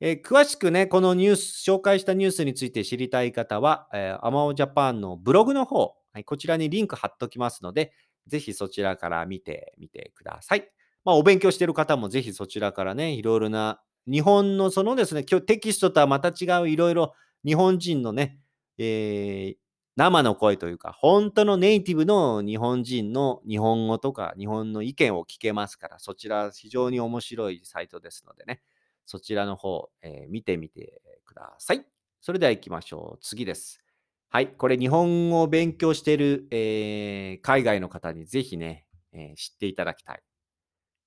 [0.00, 7.92] えー詳しくね、このニュース、紹介したニュースについて知りたい方は、え、アマオジャパンのブログの方、はい、こちらにリンク貼っときますので、
[8.26, 10.68] ぜひそちらから見てみてください。
[11.04, 17.14] まあお勉強してる方もぜひそちらからね、いろいろな日本のそのですね、今日テキストとはまた違ういろいろ
[17.44, 18.40] 日本人のね、
[18.78, 19.56] えー
[19.96, 28.60] 生の声というか、本当のネイティブの日本人の日本語とか日本の意見を聞けますから、そちら非常に面白いサイトですのでね、
[29.06, 31.84] そちらの方、えー見てみてください。
[32.20, 33.18] それでは行きましょう。
[33.22, 33.84] 次です。
[34.30, 40.22] はい、これ日本語を勉強している、えー海外の方にぜひね、えー知っていただきたい。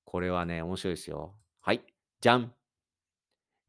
[0.06, 1.36] これはね、面白いですよ。
[1.60, 1.82] はい、
[2.21, 2.53] じゃん。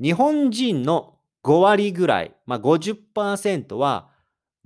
[0.00, 4.10] 日本人の5割ぐらい、まあ、50%は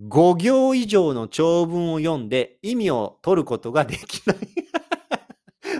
[0.01, 4.37] 5行以上の長文を読んで意味を取ることができない。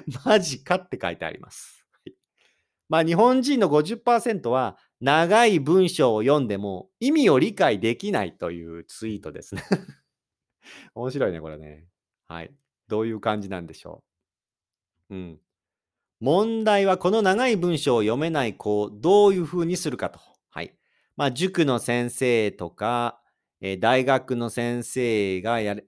[0.25, 1.87] マジかって書いてあります。
[2.89, 9.63] まあ日本人の50%は長い文章を読んでも意味を理解できないというツイートですね。
[10.95, 11.87] 面白いね、これね。
[12.29, 12.55] はい。
[12.89, 14.05] どういう感じなんでしょ
[15.11, 15.15] う。
[15.15, 15.41] うん。
[16.21, 20.21] 問題はこの長い文章を読めない子をどういうふうにするかと。
[21.17, 23.21] まあ、塾の先生とか、
[23.61, 25.85] えー大学の先生がやれ、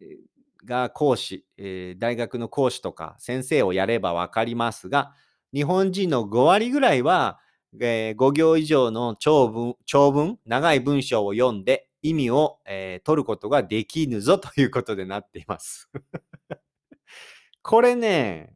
[0.64, 5.12] が講師、えー大学の講師とか先生をやればわかりますが、
[5.52, 7.38] 日本人の5割ぐらいは、
[7.80, 15.88] え5行以上の長文、長文、長い文章を読んで意味を、えー取ることができぬぞということでなっています。
[17.62, 18.52] これね、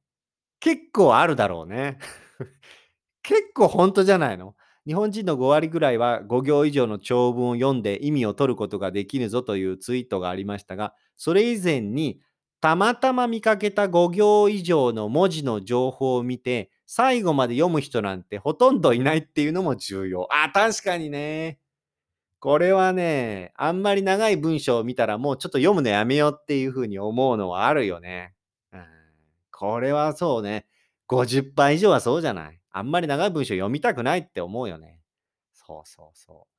[0.61, 1.99] 結構あるだろうね。
[3.23, 4.57] 結構本当じゃないの？
[4.89, 12.23] 日本人の5割ぐらいは5行以上の長文を読んで意味を取ることができぬぞというツイートがありましたが、それ以前に
[12.63, 20.27] たまたま見かけた5行以上の文字の情報を見て、最後まで読む人なんてほとんどいないっていうのも重要。
[20.31, 21.59] あ、確かにね。
[22.41, 28.33] これはね、あんまり長い文章を見たらもうちょっと読むのやめようっていうふうに思うのはあるよね。
[28.73, 28.85] うん、
[29.53, 30.65] これはそうね。
[31.11, 32.59] 50%以上はそうじゃない。
[32.71, 35.01] あんまり長い文章読みたくないって思うよね。
[35.53, 36.59] そうそうそう。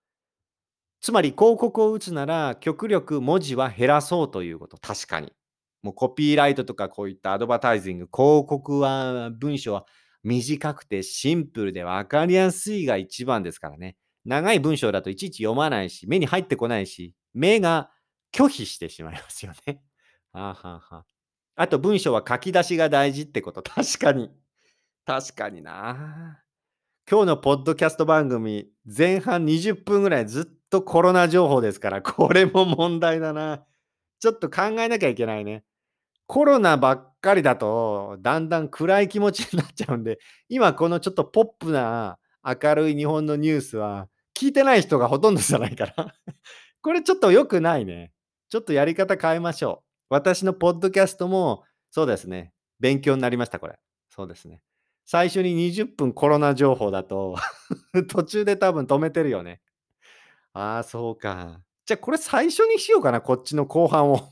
[1.01, 4.77] つまり広告を打つなら極力文字は減らそうということ。
[4.77, 5.33] 確かに。
[5.81, 9.85] もうコピーライトとかこういったアドバタイジング、広告は文章は
[10.23, 13.95] 短くてシンプルで分かりやすいが一番ですからね。
[14.25, 17.89] 長い文章だといちいち読まないし、目に入ってこないし、目が
[18.33, 19.81] 拒否してしまいますよね。
[20.33, 21.05] はあ、はは、
[21.55, 23.63] あと文章は書き出しが大事ってこと。
[23.63, 24.29] 確かに。
[25.05, 26.43] 確かにな。
[27.09, 33.65] 今日のポッドキャスト番組、前半20分ぐらいずっとコロナ情報ですから、 これも問題だな。
[34.19, 35.63] ちょっと考えなきゃいけないね。
[36.27, 45.93] コロナばっかりだと、だんだん暗い気持ちになっちゃうんで、今このちょっとポップな明るい日本のニュースは、聞いてない人がほとんどじゃないから。
[46.81, 48.11] これちょっと良くないね。
[48.49, 50.13] ちょっとやり方変えましょう。
[50.13, 52.53] 私のポッドキャストも、そうですね。
[52.79, 53.79] 勉強になりました、これ。
[54.09, 54.61] そうですね。
[55.11, 57.35] 最初に20分コロナ情報だと
[58.09, 59.59] 途中で多分止めてるよね。
[60.53, 61.63] ああ、そうか。
[61.87, 64.29] じゃあこれ最初にしようかな、こっちの後半を。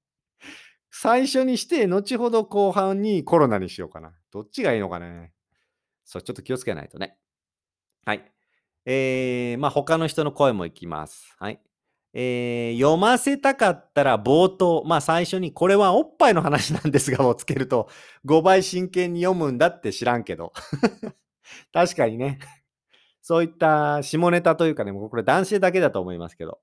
[0.92, 4.12] 最初にして、後ほど後半にコロナにしようかな。
[4.30, 5.32] どっちがいいのかね。
[6.04, 7.16] そう、ちょっと気をつけないとね。
[8.04, 8.30] はい。
[8.84, 11.34] えー、まあ他の人の声もいきます。
[11.38, 11.58] はい。
[12.12, 17.88] えー読ませたかったら冒頭、まあ最初にこれはおっぱいの話なんですがをつけると
[18.24, 20.52] 5倍真剣に読むんだって知らんけど。
[21.72, 22.38] 確かにね。
[23.22, 26.60] そういった下ネタというかね、これ男性だけだと思いますけど。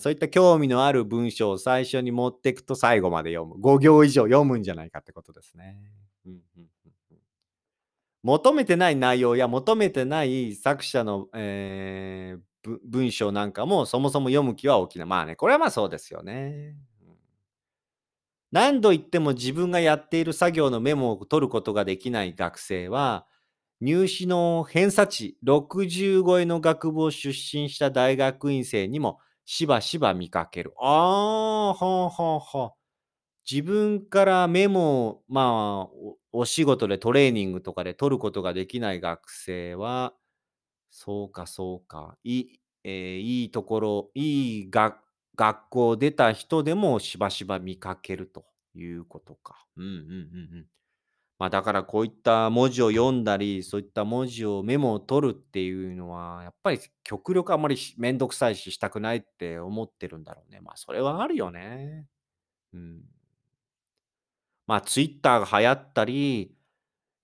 [0.00, 3.54] そういった興味のある文章を最初に持っていくと最後まで読む。
[3.60, 5.78] 5行以上読むんじゃないかってことですね。
[6.26, 6.68] うんうん
[8.22, 12.47] 求めてない内容や求めてない作者の、えー
[12.84, 15.06] 文章なんかもそもそも読む気は起きな。
[15.06, 16.76] まあね、これはまあそうですよね。
[18.50, 23.26] 何度言っても自分がやっている作業のメモを取ることができない学生は、
[23.80, 30.72] 入試の偏差値60超えの学部を出身した大学院生にもしばしば見かける。
[30.80, 32.72] ああ、ははは。
[33.50, 35.96] 自分からメモを、まあ、
[36.32, 40.14] お仕事でトレーニングとかで取ることができない学生は、
[40.90, 42.16] そうかそうか。
[42.24, 45.00] いい、えーいいところ、いいが
[45.36, 49.66] 学校出た人でもしばしば見かけるということか。
[49.76, 50.66] うんうんうんうん。
[51.38, 60.60] まあだからこういった文字を読んだり、そういった文字をメモを取るっていうのは、やっぱり極力あんまりしめんどくさいししたくないって思ってるんだろうね。
[60.60, 62.06] まあそれはあるよね。
[62.74, 63.02] うん。
[64.66, 66.54] まあ Twitter が流行ったり、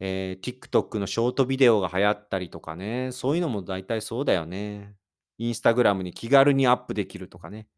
[0.01, 4.97] えー TikTok のショートビデオが流行ったりとかね、そういうのも大体そうだよね。
[5.39, 7.69] インスタグラムに気軽にアップできるとかね。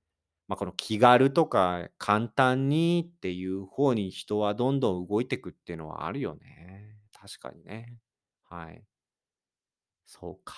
[0.49, 6.99] まあ、この気軽とか簡単にっていう方に人はどんどん動いていくっていうのはあるよね。
[7.13, 7.99] 確かにね。
[8.45, 8.83] はい。
[10.07, 10.55] そうか。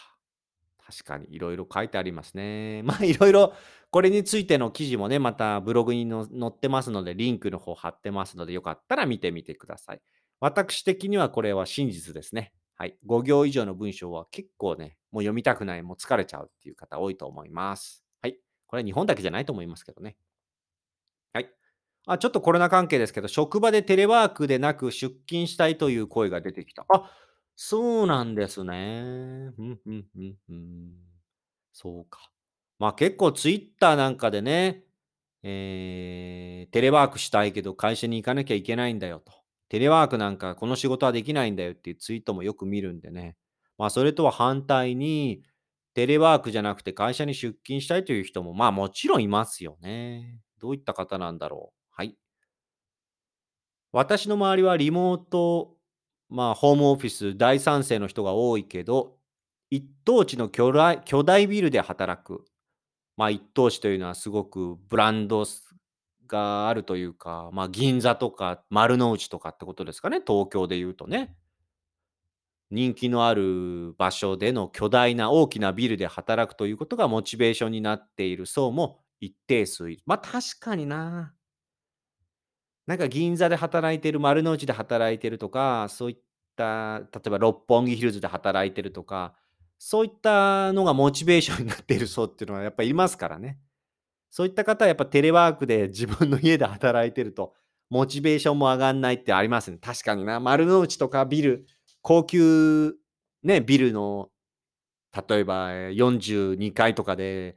[0.78, 2.82] 確かにいろいろ書いてありますね。
[2.84, 3.54] まあいろいろ
[3.90, 10.02] これについての記事もね、またブログに載ってますので、リンクの方貼ってますので、よかったら見てみてください。
[10.40, 12.52] 私的にはこれは真実ですね。
[12.76, 12.96] はい。
[13.06, 18.04] 5行以上の文章は結構ね、もう読みたくない、もう疲れちゃうっていう方多いと思います。
[18.22, 18.38] はい。
[18.66, 20.16] これは日本だけじゃないと思いますけどね。
[21.32, 21.50] はい。
[22.06, 26.86] あ、ちょっとコロナ関係ですけど、職場でテレワークでなく出勤したいという声が出てきた。
[26.88, 27.10] あ、
[27.56, 29.50] そうなんですね。
[29.56, 30.92] ふんふんふんふん。
[31.72, 32.30] そうか。
[32.78, 34.84] まあ結構ツイッターなんかでね、
[35.42, 39.32] えーテレワークしたいけど会社に行かなきゃいけないんだよと。
[39.68, 43.36] テレワークなんかこの仕事はできないんだよっていうツイートもよく見るんでね。
[43.76, 45.42] まあそれとは反対に、
[45.94, 50.40] テレワークじゃなくて会社に出勤したいという人もまあもちろんいますよね。
[50.60, 51.82] どういった方なんだろう。
[51.90, 52.16] はい。
[53.92, 55.76] 私の周りはリモート、
[56.28, 59.16] まあホームオフィス大賛成の人が多いけど、
[59.70, 62.44] 一等地の巨大巨大ビルで働く。
[63.16, 65.44] まあ一等地というのはすごくブランド
[66.28, 70.20] があるというか、まあ銀座とか丸の内とかってことですかね。
[70.24, 71.34] 東京で言うとね。
[72.70, 80.02] 人気のある場所での巨大な大きなビルで働くということがモチベーションになっている層も一定数いる。
[80.04, 81.34] まあ確かにな。
[82.86, 86.16] なんか銀座で働いてる、丸の内で働いてるとか、そういっ
[86.56, 89.34] た、例えば六本木ヒルズで働いてるとか、
[89.78, 93.58] そういったのがモチベーションになっている層っていうのはやっぱりいますからね。
[94.30, 97.54] そういった方はやっぱテレワークで自分の家で働いてると、
[97.90, 99.78] モチベーションも上がんないってありますね。
[99.80, 100.40] 確かにな。
[100.40, 101.66] 丸の内とかビル、
[102.02, 102.94] 高級
[103.42, 104.30] ね、ビルの、
[105.28, 107.56] 例えば42階とかで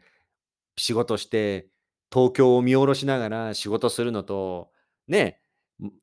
[0.78, 1.68] 仕事して、
[2.14, 4.72] 東京を見下ろしながら仕事するのと、
[5.08, 5.40] ね、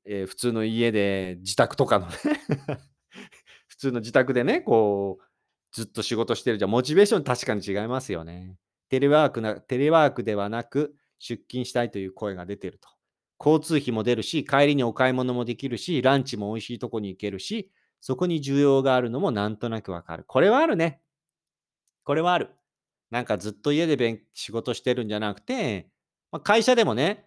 [0.06, 2.14] えー普通の家で自宅とかのね、
[3.68, 5.24] 普通の自宅でね、こう、
[5.72, 8.56] ずっと仕事してるじゃ、モチベーション確かに違いますよね。
[8.88, 12.88] テレワークな、テレワークではなく、出勤したいという声が出てると。
[13.40, 17.70] 交通費も出るし、帰りにお買い物もできるし、ランチも美味しいとこに行けるし、
[18.00, 20.24] そこに需要があるのもなんとなくわかる。
[20.26, 21.00] これはあるね。
[22.04, 22.50] これはある。
[23.10, 25.88] なんかずっと家で勉仕事してるんじゃなくて、
[26.30, 27.26] まあ、会社でもね、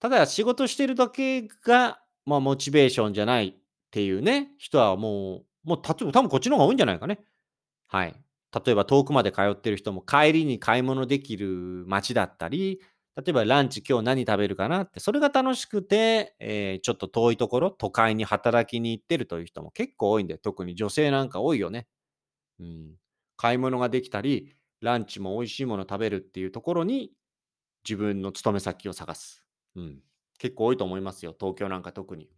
[0.00, 3.54] ただ仕事してるだけが、まあ、モチベーションじゃないっ
[3.90, 7.20] ていうね、人はもう、もうた多分こっちの方が多いんじゃないかね。
[7.88, 8.14] はい。
[8.54, 12.80] 例えば遠くまで通ってる人も帰りに買い物できる街だったり、
[13.16, 21.88] 例えばランチ今日何食べるかなって、それが楽しくて、えーちょっと遠いところ、都会に働きに行ってるという人も結構多いんで、特に女性なんか多いよね。
[22.60, 22.96] うん。
[23.36, 27.12] 買い物ができたり、ランチも美味しいもの食べるっていうところに、
[27.88, 29.44] 自分の勤め先を探す。
[29.76, 30.02] うん。
[30.38, 31.36] 結構多いと思いますよ。
[31.38, 32.30] 東京なんか特に。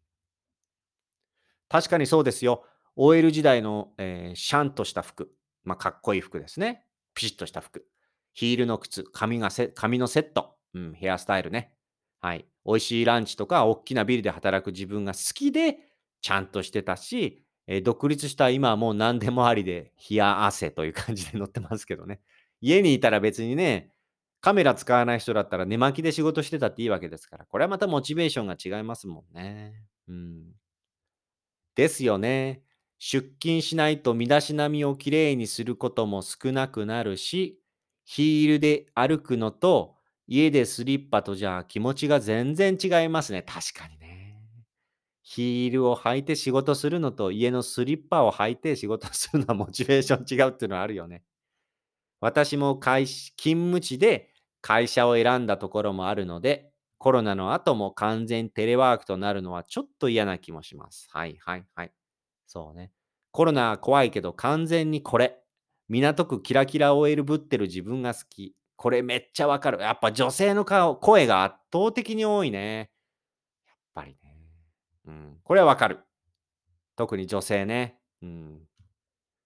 [1.69, 2.65] 確かにそうですよ。
[2.97, 5.33] OL 時代の、えーシャンとした服。
[5.65, 6.85] まあ、かっこいい服ですね。
[7.15, 7.87] ピシッとした服。
[8.33, 10.57] ヒールの靴、髪がせ髪のセット。
[10.75, 11.73] うん、ヘアスタイルね。
[12.21, 12.47] はい。
[12.65, 15.79] 美味しいランチとか、大きなビルで働く自分が好きで、
[16.21, 22.21] ちゃんとしてたし、えー独立した今はもう何でもありで、冷や汗という感じで載ってますけどね。
[22.61, 23.93] 家にいたら別にね、
[24.41, 29.85] カメラ使わない人だったら寝巻きで仕事してたっていいわけですから、これはまたモチベーションが違いますもんね。
[30.09, 30.55] うん。
[31.75, 32.63] ですよね。
[33.01, 37.59] 出勤しないと身だしなみをきれいにすることも少なくなるし、
[38.05, 39.97] ヒールで歩くのと
[40.29, 43.43] 家でスリッパとじゃ気持ちが全然違いますね。
[43.43, 44.37] 確かにね。
[45.23, 51.23] ヒールを履いて仕事するのと家のスリッパを履いて仕事するのはモチベーション違うっていうのはあるよね。
[52.21, 54.31] 私も会勤務地で
[54.61, 61.09] 会社を選んだところもあるので、コロナの後も完全テレワークとなるのはちょっと嫌な気もします。
[61.11, 61.93] はいはいはい。
[62.53, 62.91] そうね。
[63.31, 65.39] コロナ怖いけど完全にこれ。
[65.89, 68.57] 港区キラキラ OL ぶってる自分が好き。
[68.75, 69.79] これめっちゃわかる。
[69.79, 72.91] やっぱ女性の顔、声が圧倒的に多いね。
[73.69, 74.37] やっぱりね。
[75.07, 75.37] うん。
[75.45, 76.01] これはわかる。
[76.97, 78.01] 特に女性ね。
[78.21, 78.59] うん。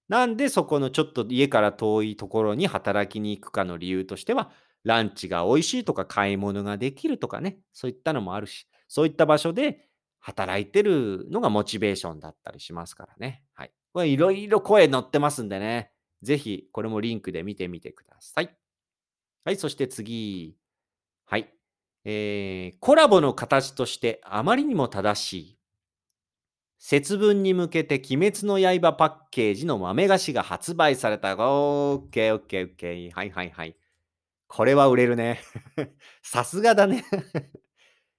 [0.08, 4.50] なんでそこのちょっと家から遠いところに働きに行くかの理由としては、
[4.82, 9.88] ランチが美味しいとか買い物ができるとかね、そういったのもあるし、そういった場所で
[10.24, 13.42] 働いてるのがモチベーションだったりしますからね。
[13.52, 13.72] はい。
[13.92, 15.90] これいろいろ声載ってますんでね。
[16.22, 18.56] ぜひこれもリンクで見てみてください。
[19.44, 20.56] はい、そして次。
[21.26, 21.52] はい。
[22.06, 25.58] えー、コラボの形としてあまりにも正しい。
[26.78, 31.34] 節分に向けて鬼滅の刃パッケージの豆菓子が発売された。
[31.36, 33.10] オーケーオッケーオッケー。
[33.10, 33.76] はいはいはい。
[34.48, 35.40] これは売れるね。
[36.22, 37.04] さすがだね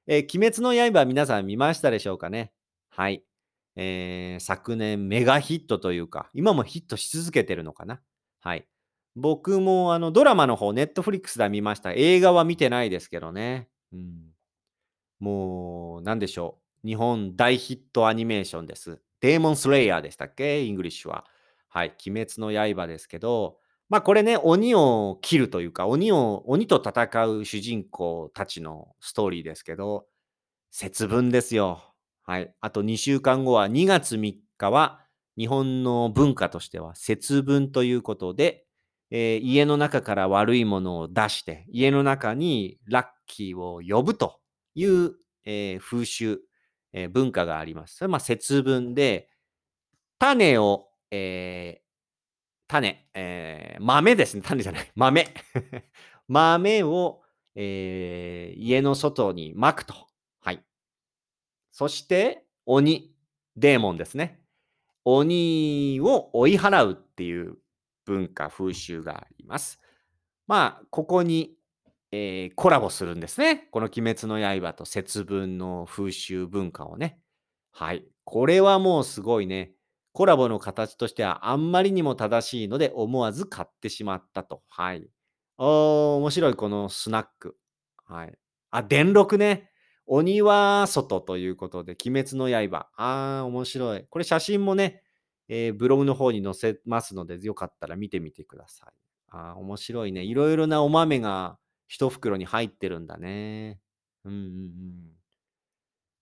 [0.07, 2.51] えー、鬼滅の刃皆さん見ましたでしょうかね？
[2.89, 3.23] はい。
[3.75, 8.01] えー、昨年メガヒットというか、今もヒットし続けてるのかな？
[8.39, 8.67] はい。
[9.15, 11.91] 僕もあのドラマの方、ネットフリックスでは見ました。
[11.93, 13.67] 映画は見てないですけどね。
[13.91, 14.31] うん。
[15.19, 16.87] もう、なんでしょう。
[16.87, 19.01] 日本大ヒットアニメーションです。
[19.21, 20.63] Demon Slayer でしたっけ？
[20.63, 21.25] English は。
[21.67, 21.93] はい。
[22.07, 23.57] 鬼滅の刃ですけど、
[23.89, 30.07] まあこれね、鬼を切るというか、鬼を、鬼と戦う主人公たちのストーリーですけど、
[30.71, 31.93] 節分ですよ。
[32.23, 32.53] はい。
[32.61, 35.01] あと2週間後は2月3日は、
[35.37, 38.65] 日本の文化としては節分ということで、
[39.11, 44.39] えー家の中から悪いものを出して、家の中にラッキーを呼ぶと
[44.75, 45.15] いう、
[45.45, 46.39] えー風習、
[46.93, 47.97] えー文化があります。
[47.97, 49.29] それまあ節分で、
[50.19, 51.84] 種を、えー
[52.67, 54.41] 種、えー豆ですね。
[54.45, 54.91] 種じゃない。
[54.95, 55.27] 豆。
[56.27, 57.21] 豆を、
[57.55, 59.93] えー家の外に撒くと。
[60.41, 60.63] はい。
[61.71, 63.13] そして、鬼、
[63.55, 64.41] デーモンですね。
[65.05, 67.57] 鬼を追い払うっていう
[68.05, 69.79] 文化、風習があります。
[70.47, 71.55] まあ、ここに、
[72.11, 73.67] えーコラボするんですね。
[73.71, 77.19] この鬼滅の刃と節分の風習文化をね。
[77.71, 78.05] はい。
[78.23, 79.74] これはもうすごいね。
[80.15, 84.63] コラボの形としてはあんまりにも正しいので思わず買ってしまったと。
[84.69, 85.09] はい。
[85.57, 87.57] おー、面白いこのスナック。
[88.05, 88.33] はい。
[88.71, 89.69] あ、電録ね。
[90.05, 92.87] 鬼は外ということで、鬼滅の刃。
[92.95, 94.05] あー、面白い。
[94.09, 95.03] これ写真もね、
[95.49, 98.93] えーブログの方に載せますので、よかったら見てみてください。
[99.27, 100.23] あー、面白いね。
[100.23, 101.57] いろいろなお豆が
[101.89, 103.81] 一袋に入ってるんだね。
[104.23, 105.24] うんうんうん。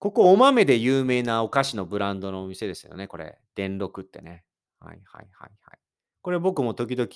[0.03, 3.39] ここ、お豆で有名なお菓子のブランドのお店ですよね、これ。
[3.55, 4.43] 電録ってね。
[4.81, 5.79] はいはいはいはい。
[6.21, 7.07] これ僕も時々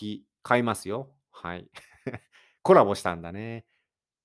[0.41, 1.11] 買いますよ。
[1.29, 1.69] はい。
[2.63, 3.65] コラボしたんだね。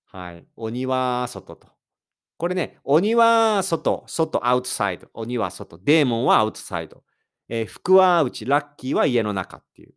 [0.05, 0.47] はい。
[0.55, 1.71] 鬼は外と。
[2.37, 5.09] これね、鬼は外、外、アウトサイド。
[5.13, 7.03] 鬼は外、デーモンはアウトサイド。
[7.49, 9.97] えー福は内、ラッキーは家の中っていう。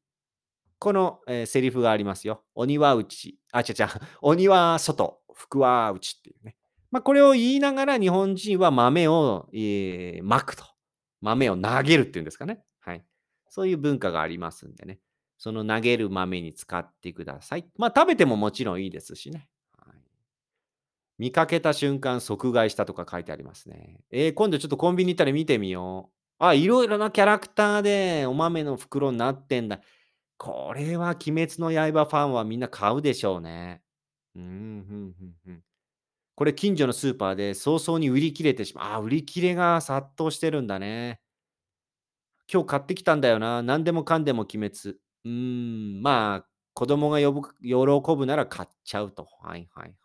[0.79, 2.43] この、えーセリフがありますよ。
[2.55, 3.87] 鬼は内、あ、違う違う。
[4.21, 6.57] 鬼は外、福は内っていうね。
[6.95, 10.63] まあ、これを言いながら日本人は豆を、えーまくと。
[11.19, 12.63] 豆を投げるっていうんですかね。
[12.79, 13.03] はい。
[13.49, 14.99] そういう文化がありますんでね。
[15.37, 17.67] その投げる豆に使ってください。
[17.75, 19.49] まあ食べてももちろんいいですしね。
[19.77, 19.95] はい、
[21.17, 23.99] 見かけた瞬間即買いしたとか書いてありますね。
[24.09, 26.45] えー今度ちょっとコンビニ行ったら見てみよう。
[26.45, 29.81] あ、いろいろなキャラクターでお豆の袋になってんだ。
[30.37, 33.81] これは鬼滅の刃ファンはみんな買うでしょうね。
[34.33, 35.63] うん、うん、うん、うん。
[36.35, 38.93] これ近所のスーパーで早々に売り切れてしまう。
[38.95, 41.21] あ、売り切れが殺到してるんだね。
[42.51, 43.63] 今日買ってきたんだよな。
[43.63, 44.97] 何でもかんでも鬼滅。
[45.25, 49.27] うーん、まあ、子供が喜ぶなら買っちゃうと。
[49.41, 49.95] はいはいはい。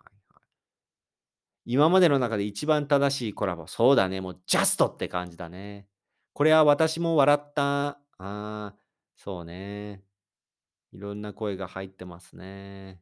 [1.66, 3.66] 今までの中で一番正しいコラボ。
[3.66, 4.20] そうだね。
[4.20, 5.86] もうジャストって感じだね。
[6.32, 7.88] これは私も笑った。
[7.88, 8.74] ああ、
[9.16, 10.02] そうね。
[10.92, 13.00] いろんな声が入ってますね。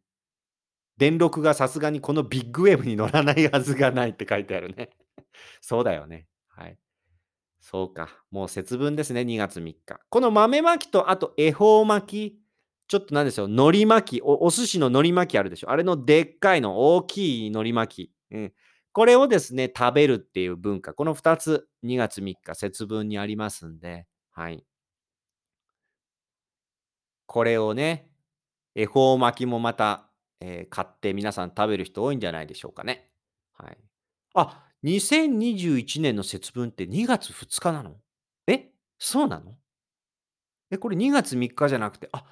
[0.98, 4.90] 電力がさすがにこのビッグウェーブに乗らないはずがないって書いてあるね。
[5.62, 6.26] そうだよね。
[6.48, 6.78] はい。
[7.60, 8.08] そうか。
[8.30, 10.00] もう節分ですね、2月3日。
[10.10, 12.40] この豆まきと、あと恵方巻き。
[12.88, 15.70] ちょっとなんでしょう、海苔巻きお、お寿司の海苔巻きあるでしょ。
[15.70, 18.12] あれのでっかいの、大きい海苔巻き。
[18.32, 18.52] うん。
[18.92, 20.94] これをですね、食べるっていう文化。
[20.94, 24.64] この2つ、2月3日、節分にありますんで、はい。
[27.26, 28.10] これをね、
[28.74, 30.07] 恵方巻きもまた、
[30.40, 33.10] えー買って皆さん食べる人多いんじゃないでしょうかね。
[33.54, 33.78] はい。
[34.34, 37.96] あ、2021年の節分って2月2日なの？
[38.46, 39.56] えそうなの？
[40.70, 42.24] え、これ2月3日じゃなくて、あ、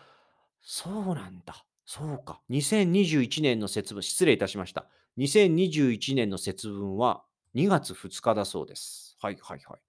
[0.60, 1.64] そうなんだ。
[1.84, 2.40] そうか。
[2.50, 4.86] 2021年の節分、失礼いたしました。
[5.18, 9.16] 2021年の節分は2月2日だそうです。
[9.20, 9.80] はいはいはい。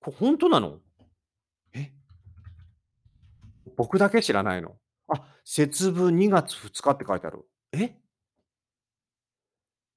[0.00, 0.78] これ本当なの？
[1.74, 1.92] え？
[3.76, 4.76] 僕だけ知らないの、
[5.50, 7.38] 節分2月2日って書いてある。
[7.72, 7.96] え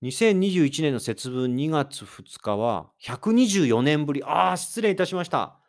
[0.01, 4.23] ?2021 年の節分2月2日は124年ぶり。
[4.23, 5.59] ああ、失礼いたしました。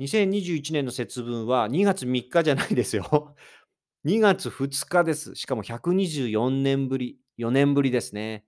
[0.00, 3.36] 2021年の節分は2月3日じゃないですよ。
[4.04, 5.36] 2月2日です。
[5.36, 8.44] しかも124年ぶり、4年ぶりですね。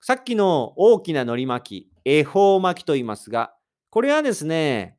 [0.00, 3.52] さっきの大きな海苔巻き、恵方巻きと言いますが、
[3.90, 4.96] これはですね、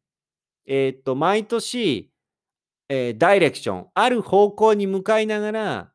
[0.65, 2.12] えーっと、毎年、
[2.89, 5.93] えーダイレクション、ある方向に向かいながら、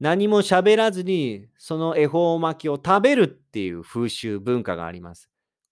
[0.00, 5.30] 何も喋らずに、その恵方巻きを食べるっていう風習、文化があります。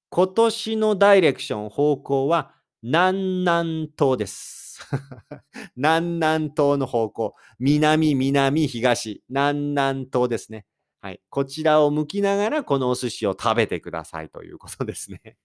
[0.08, 4.80] 今年のダイレクション、方向は、南南東です。
[5.76, 7.34] 南南東の方向。
[7.58, 9.22] 南、南、東。
[9.28, 10.64] 南南東ですね。
[11.00, 11.20] はい。
[11.28, 15.36] こちらを向きながら、このお寿司を食べてくださいということですね。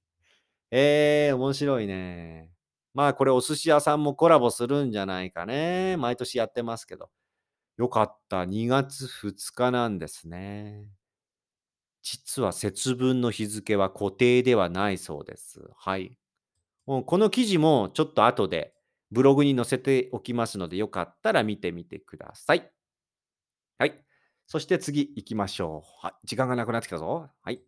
[0.69, 2.51] えー、面白いね。
[2.95, 5.97] まあ、これお寿司屋さんもコラボするんじゃないかね。
[5.97, 7.11] 毎年やってますけど。
[7.77, 8.45] よかった。
[8.45, 10.87] 2月2日なんですね。
[12.01, 15.59] 実は節分の日付は固定ではないそうです。
[15.75, 16.17] はい。
[16.85, 18.73] もうこの記事もちょっと後で
[19.11, 22.71] ブログに載せておきますので、よかったら見てみてください。
[23.77, 24.05] はい。
[24.47, 26.05] そして次行きましょう。
[26.05, 26.13] はい。
[26.23, 27.29] 時間がなくなってきたぞ。
[27.41, 27.61] はい。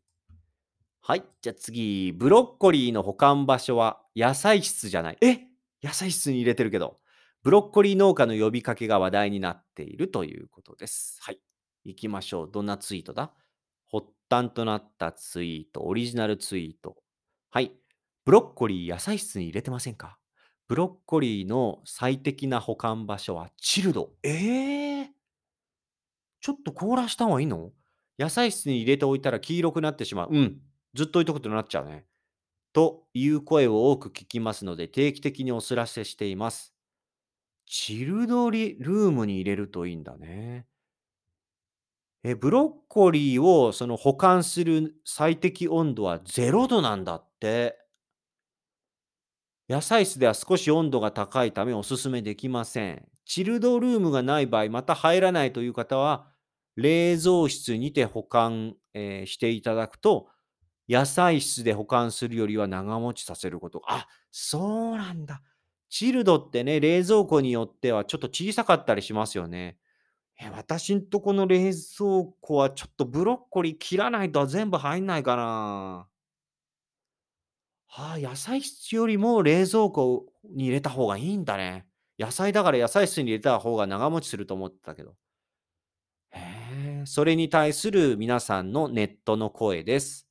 [1.08, 1.24] はい。
[1.42, 5.18] じゃあ次、ブロッコリーの保管場所は野菜室じゃない。
[5.22, 5.40] え？
[5.82, 7.00] 野菜室に入れてるけど。
[7.44, 11.18] ブロッコリー農家の呼びかけが話題になっているということです。
[11.22, 11.40] はい。
[11.86, 12.50] 行きましょう。
[12.52, 13.32] どんなツイートだ？
[13.90, 16.98] 発端となったツイート、オリジナルツイート。
[17.52, 17.72] はい。
[18.26, 20.18] ブロッコリー野菜室に入れてませんか？
[20.68, 24.10] ブロッコリーの最適な保管場所はチルド。
[24.24, 25.08] えー、
[26.42, 27.72] ちょっと凍らした方がいいの？
[28.20, 30.32] 野菜室に入れておいたら黄色くなってしまう。
[30.34, 30.58] うん。
[30.98, 32.06] ずっと置いとくとなっちゃうね。
[32.74, 36.74] という声を多く聞きますので、定期的にお知らせしています。
[37.68, 40.68] チルドリルームに入れるといいんだね。
[42.24, 47.80] え、ブロッコリーをその保管する最適温度は0度なんだって。
[49.70, 53.08] 野菜室では少し温度が高いためおすすめできません。
[53.26, 56.28] チルドルームがない場合、また入らないという方は、
[56.76, 60.30] 冷蔵室にて保管、えーしていただくと、
[60.90, 63.82] 野菜室で保管するよりは長持ちさせること。
[63.88, 65.42] あ、そうなんだ。
[65.90, 69.78] チルドってね、冷蔵庫によってはちょっと小さかったりしますよね。
[70.42, 76.10] え、私んとこの冷蔵庫はちょっとブロッコリー切らないと全部入んないかな。
[77.88, 81.86] はあ、野菜室よりも冷蔵庫に入れた方がいいんだね。
[82.20, 85.16] 野菜だから野菜室に入れた方が長持ちすると思ってたけど。
[86.32, 90.27] へえ、それに対する皆さんのネットの声です。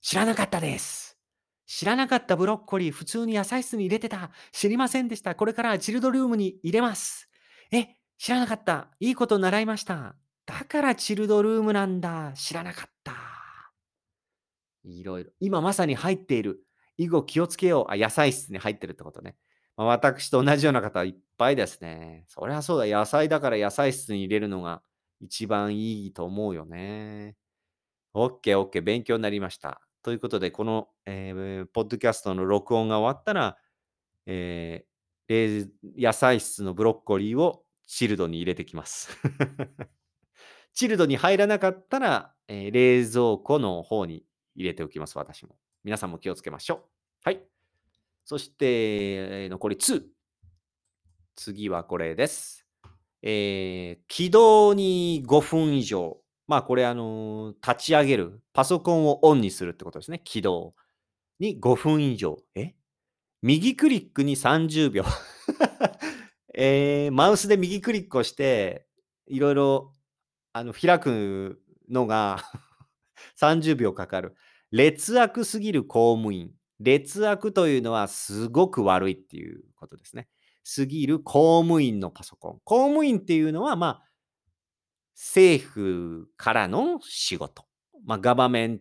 [0.00, 1.18] 知らなかったです。
[1.66, 4.30] 知らなかったブロッコリー、普通に野菜室に入れてた。
[4.52, 5.34] 知りませんでした。
[5.34, 7.28] これからチルドルームに入れます。
[7.70, 8.88] え、知らなかった。
[9.00, 10.16] いいこと習いました。
[10.46, 12.32] だからチルドルームなんだ。
[12.34, 13.12] 知らなかった。
[14.84, 15.30] いろいろ。
[15.40, 16.64] 今まさに入っている。
[16.96, 17.92] 以後気をつけよう。
[17.92, 19.36] あ、野菜室に入ってるってことね。
[19.76, 22.24] まあ、私と同じような方いっぱいですね。
[22.28, 22.98] そりゃそうだ。
[22.98, 24.82] 野菜だから野菜室に入れるのが
[25.20, 27.36] 一番いいと思うよね。
[28.14, 28.82] OK、OK。
[28.82, 29.80] 勉強になりました。
[30.08, 33.58] ということで、この、えーポッドキャストの録音が終わったら、
[34.24, 39.10] えー野菜室のブロッコリーをチルドに入れてきます。
[40.72, 45.58] チルドに入らなかったら、えー冷蔵庫の方に入れておきます、私も。
[45.84, 46.82] 皆さんも気をつけましょう。
[47.24, 47.46] はい。
[48.24, 48.64] そして、
[49.42, 50.04] えー残り2。
[51.36, 52.66] 次はこれです。
[53.20, 56.22] えー起動に5分以上。
[56.48, 58.40] まあ、これ、あのー立ち上げる。
[58.54, 60.20] パソコンをオンにするってことですね。
[60.24, 60.74] 起動
[61.38, 62.38] に5分以上。
[62.54, 62.74] え？
[63.42, 65.04] 右クリックに30秒。
[66.54, 68.86] えーマウスで右クリックをして、
[69.26, 69.92] いろいろ
[70.54, 72.38] あの開くのが
[73.38, 74.34] 30秒かかる。
[74.70, 76.52] 劣悪すぎる公務員。
[76.80, 80.28] 劣悪というのはすごく悪いっていうことですね。
[80.64, 82.60] すぎる公務員のパソコン。
[82.64, 84.07] 公務員っていうのは、まあ、
[85.18, 87.64] 政府からの仕事。
[88.06, 88.80] まあ、ガバメン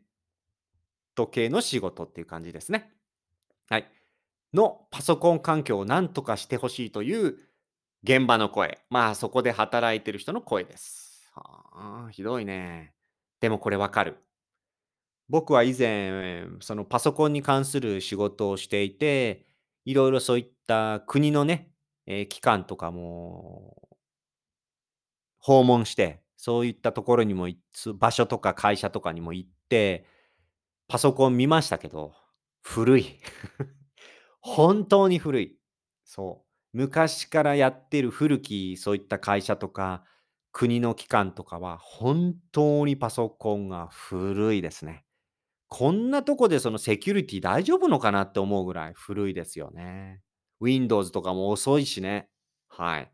[1.15, 2.91] ト系の仕事っていう感じですね。
[3.67, 3.91] はい。
[4.53, 7.38] のパソコン環境を何とかしてほしいという
[8.03, 8.79] 現場の声。
[8.91, 11.31] まあ、そこで働いてる人の声です。
[11.33, 12.93] はあ、ひどいね。
[13.39, 14.17] でもこれわかる。
[15.29, 19.47] 僕は以前、そのパソコンに関する仕事をしていて、
[19.85, 21.71] いろいろそういった国のね、
[22.05, 23.89] えー機関とかも
[25.39, 27.59] 訪問して、そういったところにもい
[27.95, 30.05] 場所とか会社とかにも行って、
[30.88, 32.13] パソコン見ましたけど、
[32.61, 33.19] 古い。
[34.41, 35.57] 本当に古い。
[36.05, 36.77] そう。
[36.77, 40.05] 昔からやってる古きそういった会社とか、
[40.51, 45.05] 国の機関とかは、本当にパソコンが古いですね。
[45.69, 50.21] こんなとこでそのセキュリティ大丈夫のかなって思うぐらい古いですよね。
[50.61, 52.29] Windows とかも遅いしね。
[52.69, 53.11] はい。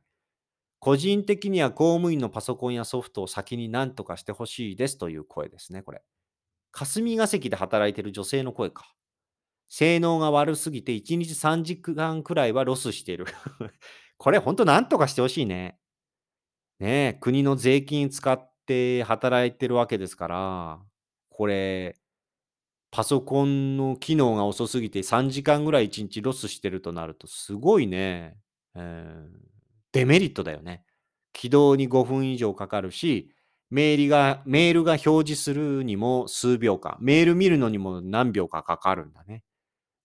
[0.84, 6.02] 個人的には公務員のパソコンやソフトを先に何とかしてほしいですという声ですね、これ。
[6.74, 8.94] 霞が関で働いている女性の声か。
[9.70, 13.28] 性能が悪すぎて1日3時間くらいはロスしている。
[14.18, 15.80] これほんと何とかしてほしいね。
[16.80, 20.82] ねえ、国の税金使って働いてるわけですから、
[21.30, 21.96] これ、
[22.92, 28.38] パソコンの機能が遅すぎて3時間ぐらい1日ロスしてるとなるとすごいね、
[28.76, 29.53] えー、
[29.94, 30.84] デメリットだよね。
[31.32, 33.32] 起動に5分以上かかるし、
[33.70, 39.44] メールが、メールが表示するにも数秒間、メール見るのにも何秒かかかるんだね。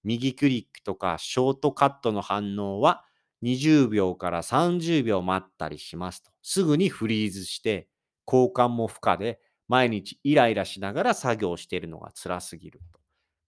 [0.05, 3.05] 右クリックとかショートカットの反応は
[3.43, 6.30] 20秒から30秒待ったりしますと。
[6.43, 7.89] すぐにフリーズして、
[8.26, 13.01] 交換も不可で、毎日イライラしながら作業しているのが辛すぎると。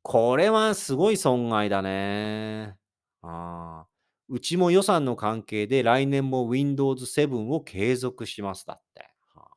[0.02, 2.76] これはすごい損害だね。
[3.22, 3.84] あ
[4.30, 9.10] うちも予算の関係で来年も Windows 7を継続しますだって。
[9.34, 9.48] はあ、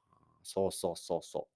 [0.42, 1.54] そうそうそうそう。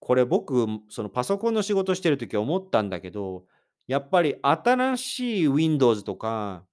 [0.00, 3.46] これ僕、そのパソコンの仕事してるとき思ったんだけど、
[3.86, 6.66] やっぱり新しい Windows とか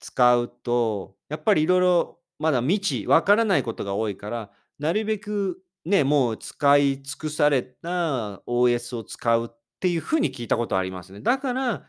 [0.00, 11.20] 使うと、やっぱりいろいろまだ未知、わからないことが多いから、なるべくね、もう使い尽くされた OS を使うっていうふうに聞いたことありますね。
[11.20, 11.86] だから、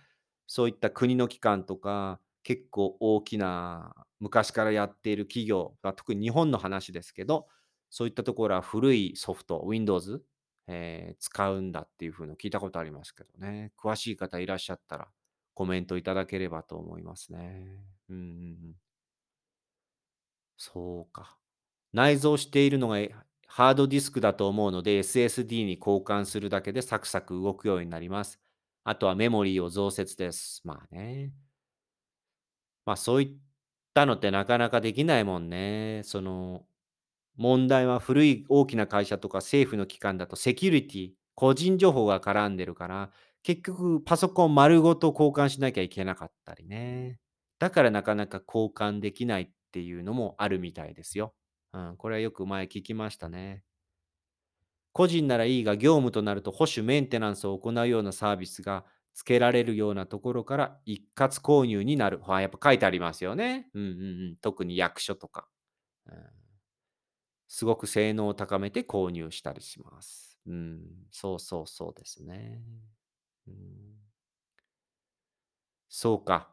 [0.47, 7.49] そういった国の機関とか、結構大きな昔からやっている企業が、特に日本の話ですけど、
[7.91, 10.23] そういったところは古いソフト、Windows、
[10.67, 13.73] えー使うんだっていうふうの聞いたことありますけどね。
[13.77, 15.09] 詳しい方いらっしゃったら
[15.55, 17.79] コメントいただければと思いますね。
[18.09, 18.75] うん。
[20.57, 21.37] そうか。
[21.93, 22.97] 内蔵しているのが
[23.47, 28.39] ハードディスクだと思うので SSD に交換するだけでサクサク動くようになります。
[28.83, 30.61] あとはメモリーを増設です。
[30.65, 31.33] まあね。
[32.85, 33.37] まあそういっ
[33.93, 36.01] たのってなかなかできないもんね。
[36.03, 36.65] その
[37.37, 43.11] 問題は古い大きな会社とか政府の機関だとセキュリティ、個人情報が絡んでるから、
[43.43, 47.19] 結局パソコン丸ごと交換しなきゃいけなかったりね。
[47.59, 51.33] だからなかなか交換できないっていうのもあるみたいですよ。
[51.73, 53.63] うん、これはよく前聞きましたね。
[54.93, 62.21] 個人ならいいが業務となると保守メンテナンスを行うようなサービスが付けられるようなところから一括購入になる。
[62.21, 63.69] はやっぱ書いてありますよね。
[63.73, 64.37] うんうんうん。
[64.41, 65.47] 特に役所とか。
[66.07, 66.15] うん
[67.47, 70.39] すごく性能を高めて購入したりします。
[70.47, 72.61] うん、そうそうそうですね。
[73.47, 73.55] うん、
[75.89, 76.49] そうか。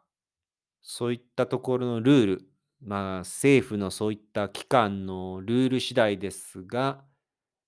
[0.82, 2.50] そういったところのルール、
[2.82, 7.04] まあ政府のそういった機関のルール次第ですが、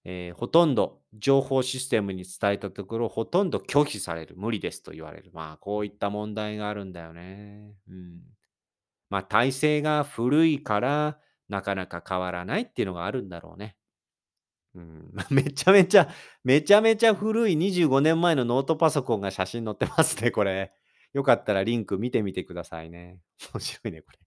[0.04, 5.30] えーほとんど情報システムに伝えたところ、ほとんど拒否される、無理ですと言われる。
[5.32, 7.72] まあこういった問題があるんだよね。
[7.88, 8.20] うん、
[9.10, 13.76] まあ体制が古いから、なかなか変わらないっていうのがあるんだろうね。
[14.74, 16.08] うん、 めちゃめちゃ、
[16.42, 20.72] めちゃめちゃ古い25年前のノートパソコンが写真載ってますね、これ。
[21.12, 23.20] よかったらリンク見てみてくださいね。
[23.54, 24.18] 面白いね、これ。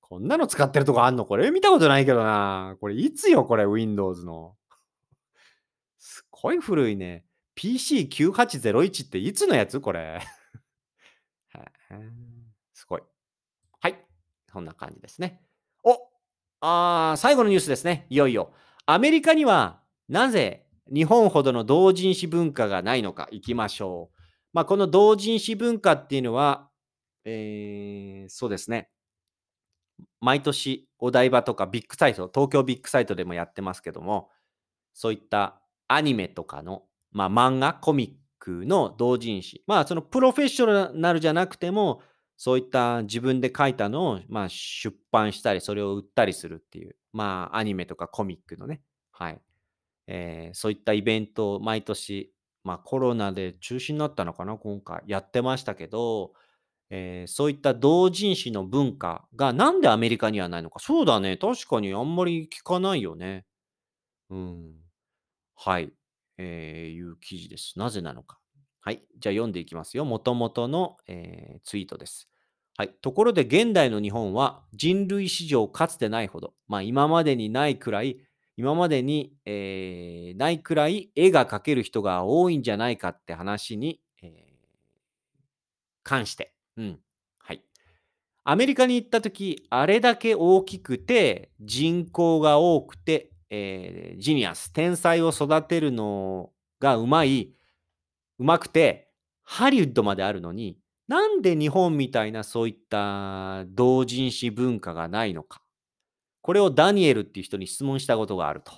[0.00, 1.24] こんなの使ってるとこあんの？
[1.24, 2.76] これ見たことないけどな。
[2.80, 4.54] これいつよ、これ、Windows の。
[6.42, 7.24] すごい古いね。
[7.54, 9.78] PC9801 っていつのやつ？
[9.78, 10.20] これ。
[12.74, 13.02] すごい。
[13.80, 14.04] はい。
[14.50, 15.40] そんな感じですね。
[15.84, 16.10] お
[16.60, 18.08] あ最後のニュースですね。
[18.10, 18.52] いよいよ。
[18.86, 24.16] アメリカにはなぜ日本ほどの同人誌文化がないのか、行きましょう。
[24.52, 26.68] まあ、この同人誌文化っていうのは、
[27.24, 28.90] えー、そうですね。
[30.20, 34.28] 毎年お台場とかビッグサイト、東京ビッグサイトでもやってますけども、
[34.92, 35.61] そういった
[35.94, 39.62] アニメとかの、まあ、漫画、コミックの同人誌。
[39.66, 42.02] まあ、そのプロフェッショナルじゃなくても、
[42.36, 48.82] そういった自分で書いたのを、まあ、出版したり、それを売ったりするっていう、まあ、アニメとかコミックのね、
[49.12, 49.40] はい。
[50.08, 52.32] えー、そういったイベントを毎年、
[52.64, 55.02] まあ、コロナで中止になったのかな、今回。
[55.06, 56.32] やってましたけど、
[56.90, 60.78] えー、そういった同人誌の文化がなんでアメリカにはないのか。
[60.78, 61.36] そうだね。
[61.36, 63.46] 確かにあんまり聞かないよね。
[64.30, 64.74] うん。
[65.64, 65.92] はい。
[66.38, 67.78] えー、いう記事です。
[67.78, 68.40] なぜなのか。
[68.80, 69.04] はい。
[69.16, 70.04] じゃあ読んでいきますよ。
[70.04, 72.28] もともとの、えーツイートです。
[72.76, 72.88] はい。
[73.00, 78.18] ところで現代の日本は人類史上かつてないほど、まあ今までにないくらい
[78.56, 84.52] 今までに、えーないくらい絵が描ける人が多いんじゃないかって話に、えー
[86.02, 86.98] 関して、うん。
[87.38, 87.62] はい。
[88.44, 96.50] アメリカに行った時、あれだけ大きくて、人口が多くて、えージニアス、天才を育てるの
[96.80, 97.52] がうまい、
[98.38, 99.10] うまくて、
[99.42, 105.60] ハリウッドまであるのに、なんで日本みたいなそういった同人誌文化がないのか。
[106.40, 108.72] これをダニエルっていう人に質問したことがあると。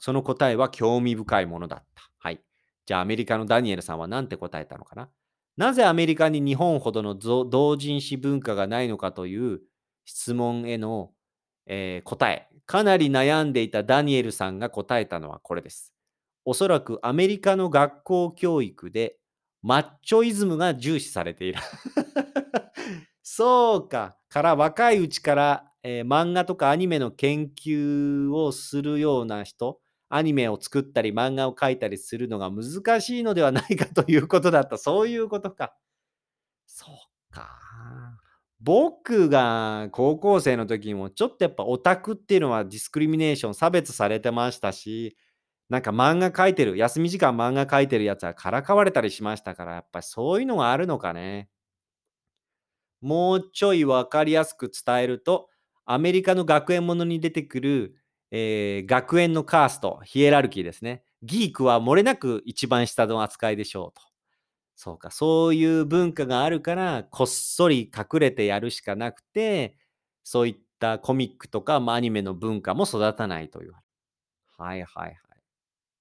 [0.00, 2.10] その答えは興味深いものだった。
[2.18, 2.40] はい。
[2.86, 5.08] じゃあアメリカのダニエルさんは何て答えたのかな
[5.56, 9.60] なぜアメリカに日本ほどの同人誌文化がないのかという
[10.04, 11.12] 質問への、
[11.66, 12.51] えー答え。
[12.66, 15.92] かなり悩んでいたダニエルさんが答えたのはこれです。
[16.44, 19.16] おそらくアメリカの学校教育で
[19.62, 21.58] マッチョイズムが重視されている。
[23.22, 24.16] そうか。
[24.28, 34.76] から若いうちから、えー漫画とかアニメの研究をするような人、アニメを作ったり漫画を描いたりするのが難しいのではないかということだった。
[34.78, 35.74] そういうことか。
[36.66, 37.48] そうか。
[38.64, 45.16] 僕が高校生の時もちょっとやっぱオタクっていうのはディスクリミネーション差別されてましたし
[45.68, 51.48] なんか漫画描いてる休み時間漫画描いてるやつはからかわれたりしましたからやっぱりそういうのがあるのかね。
[53.00, 55.48] もうちょい分かりやすく伝えると
[55.84, 57.96] アメリカの学園ものに出てくる、
[58.30, 61.02] えー学園のカーストヒエラルキーですね。
[61.22, 64.11] ギークは漏れなく一番下の扱いでしょうと。
[64.74, 69.76] そうか、そういう文化があるから、こっそり隠れてやるしかなくて、
[70.24, 73.72] そういったコミックとか、まあ、アニメの文化も育たないという。
[74.58, 75.16] はいはいはい。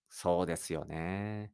[0.09, 1.51] そうですよね。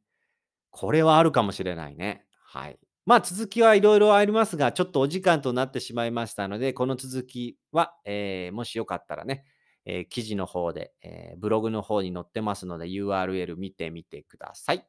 [0.70, 2.26] これはあるかもしれないね。
[2.44, 2.78] はい。
[3.06, 9.44] まあ続きはいろいろありますが、ちょっとお時間となってしまいましたので、この続きは、えーもしよかったらね、
[9.86, 14.86] えー記事の方で、えーブログの方に載ってますので URL 見てみてください。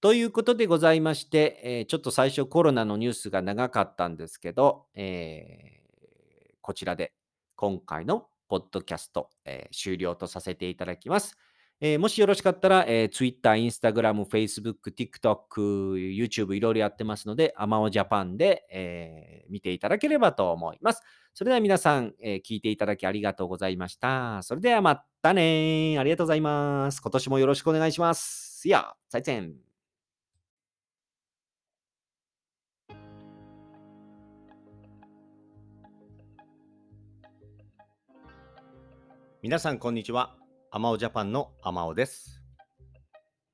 [0.00, 7.14] ということでございまして、えーちょっと最初コロナのニュースが長かったんですけど、えーこちらで
[7.56, 11.36] 今回のポッドキャスト、えー終了とさせていただきます。
[11.80, 21.02] えーもしよろしかったら、えー Twitter、Instagram、Facebook、TikTok、YouTube いろいろやってますので、アマオジャパンで、えー見ていただければと思います。
[21.34, 24.44] それでは皆さん、えー聞いていただきありがとうございました。
[24.44, 27.00] それではまたねありがとうございます。
[27.02, 28.62] 今年もよろしくお願いします。
[28.64, 28.94] See ya!
[29.08, 29.67] 再见
[39.40, 40.34] 皆さんこんにちは。
[40.72, 42.42] アマオジャパンのアマオです。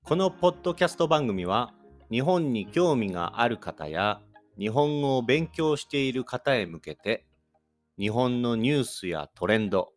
[0.02, 1.74] このポッドキャスト番組は
[2.10, 4.22] 日本に興味がある方や
[4.58, 7.26] 日本語を勉強している方へ向けて
[7.98, 9.92] 日本のニュースやトレンド、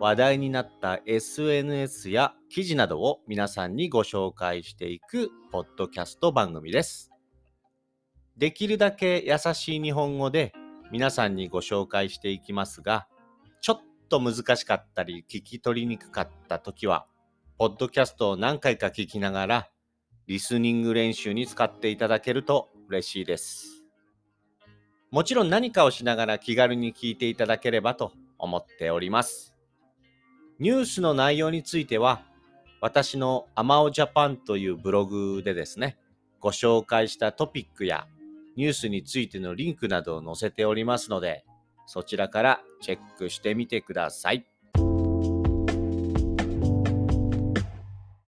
[0.00, 7.10] 話題になった SNS や記事などを皆さんにご紹介していくポッドキャスト番組です。
[8.38, 10.54] できるだけ優しい日本語で
[10.90, 13.06] 皆さんにご紹介していきますが、
[13.60, 17.06] ちょっと難しかったり聞き取りにくかった時は、
[17.58, 19.70] ポッドキャストを何回か聞きながら、
[20.26, 23.84] リスニング練習に使っていただけると嬉しいです。
[25.10, 29.56] もちろん何かをしながら気軽に聞いていただければと思っております。
[30.58, 32.22] ニュースの内容については、
[32.80, 35.98] 私のアマオジャパンというブログでですね、
[36.40, 38.06] ご紹介したトピックや
[38.56, 41.44] ニュースについてのリンクなどを載せておりますので、
[41.88, 44.46] そちらからチェックしてみてください。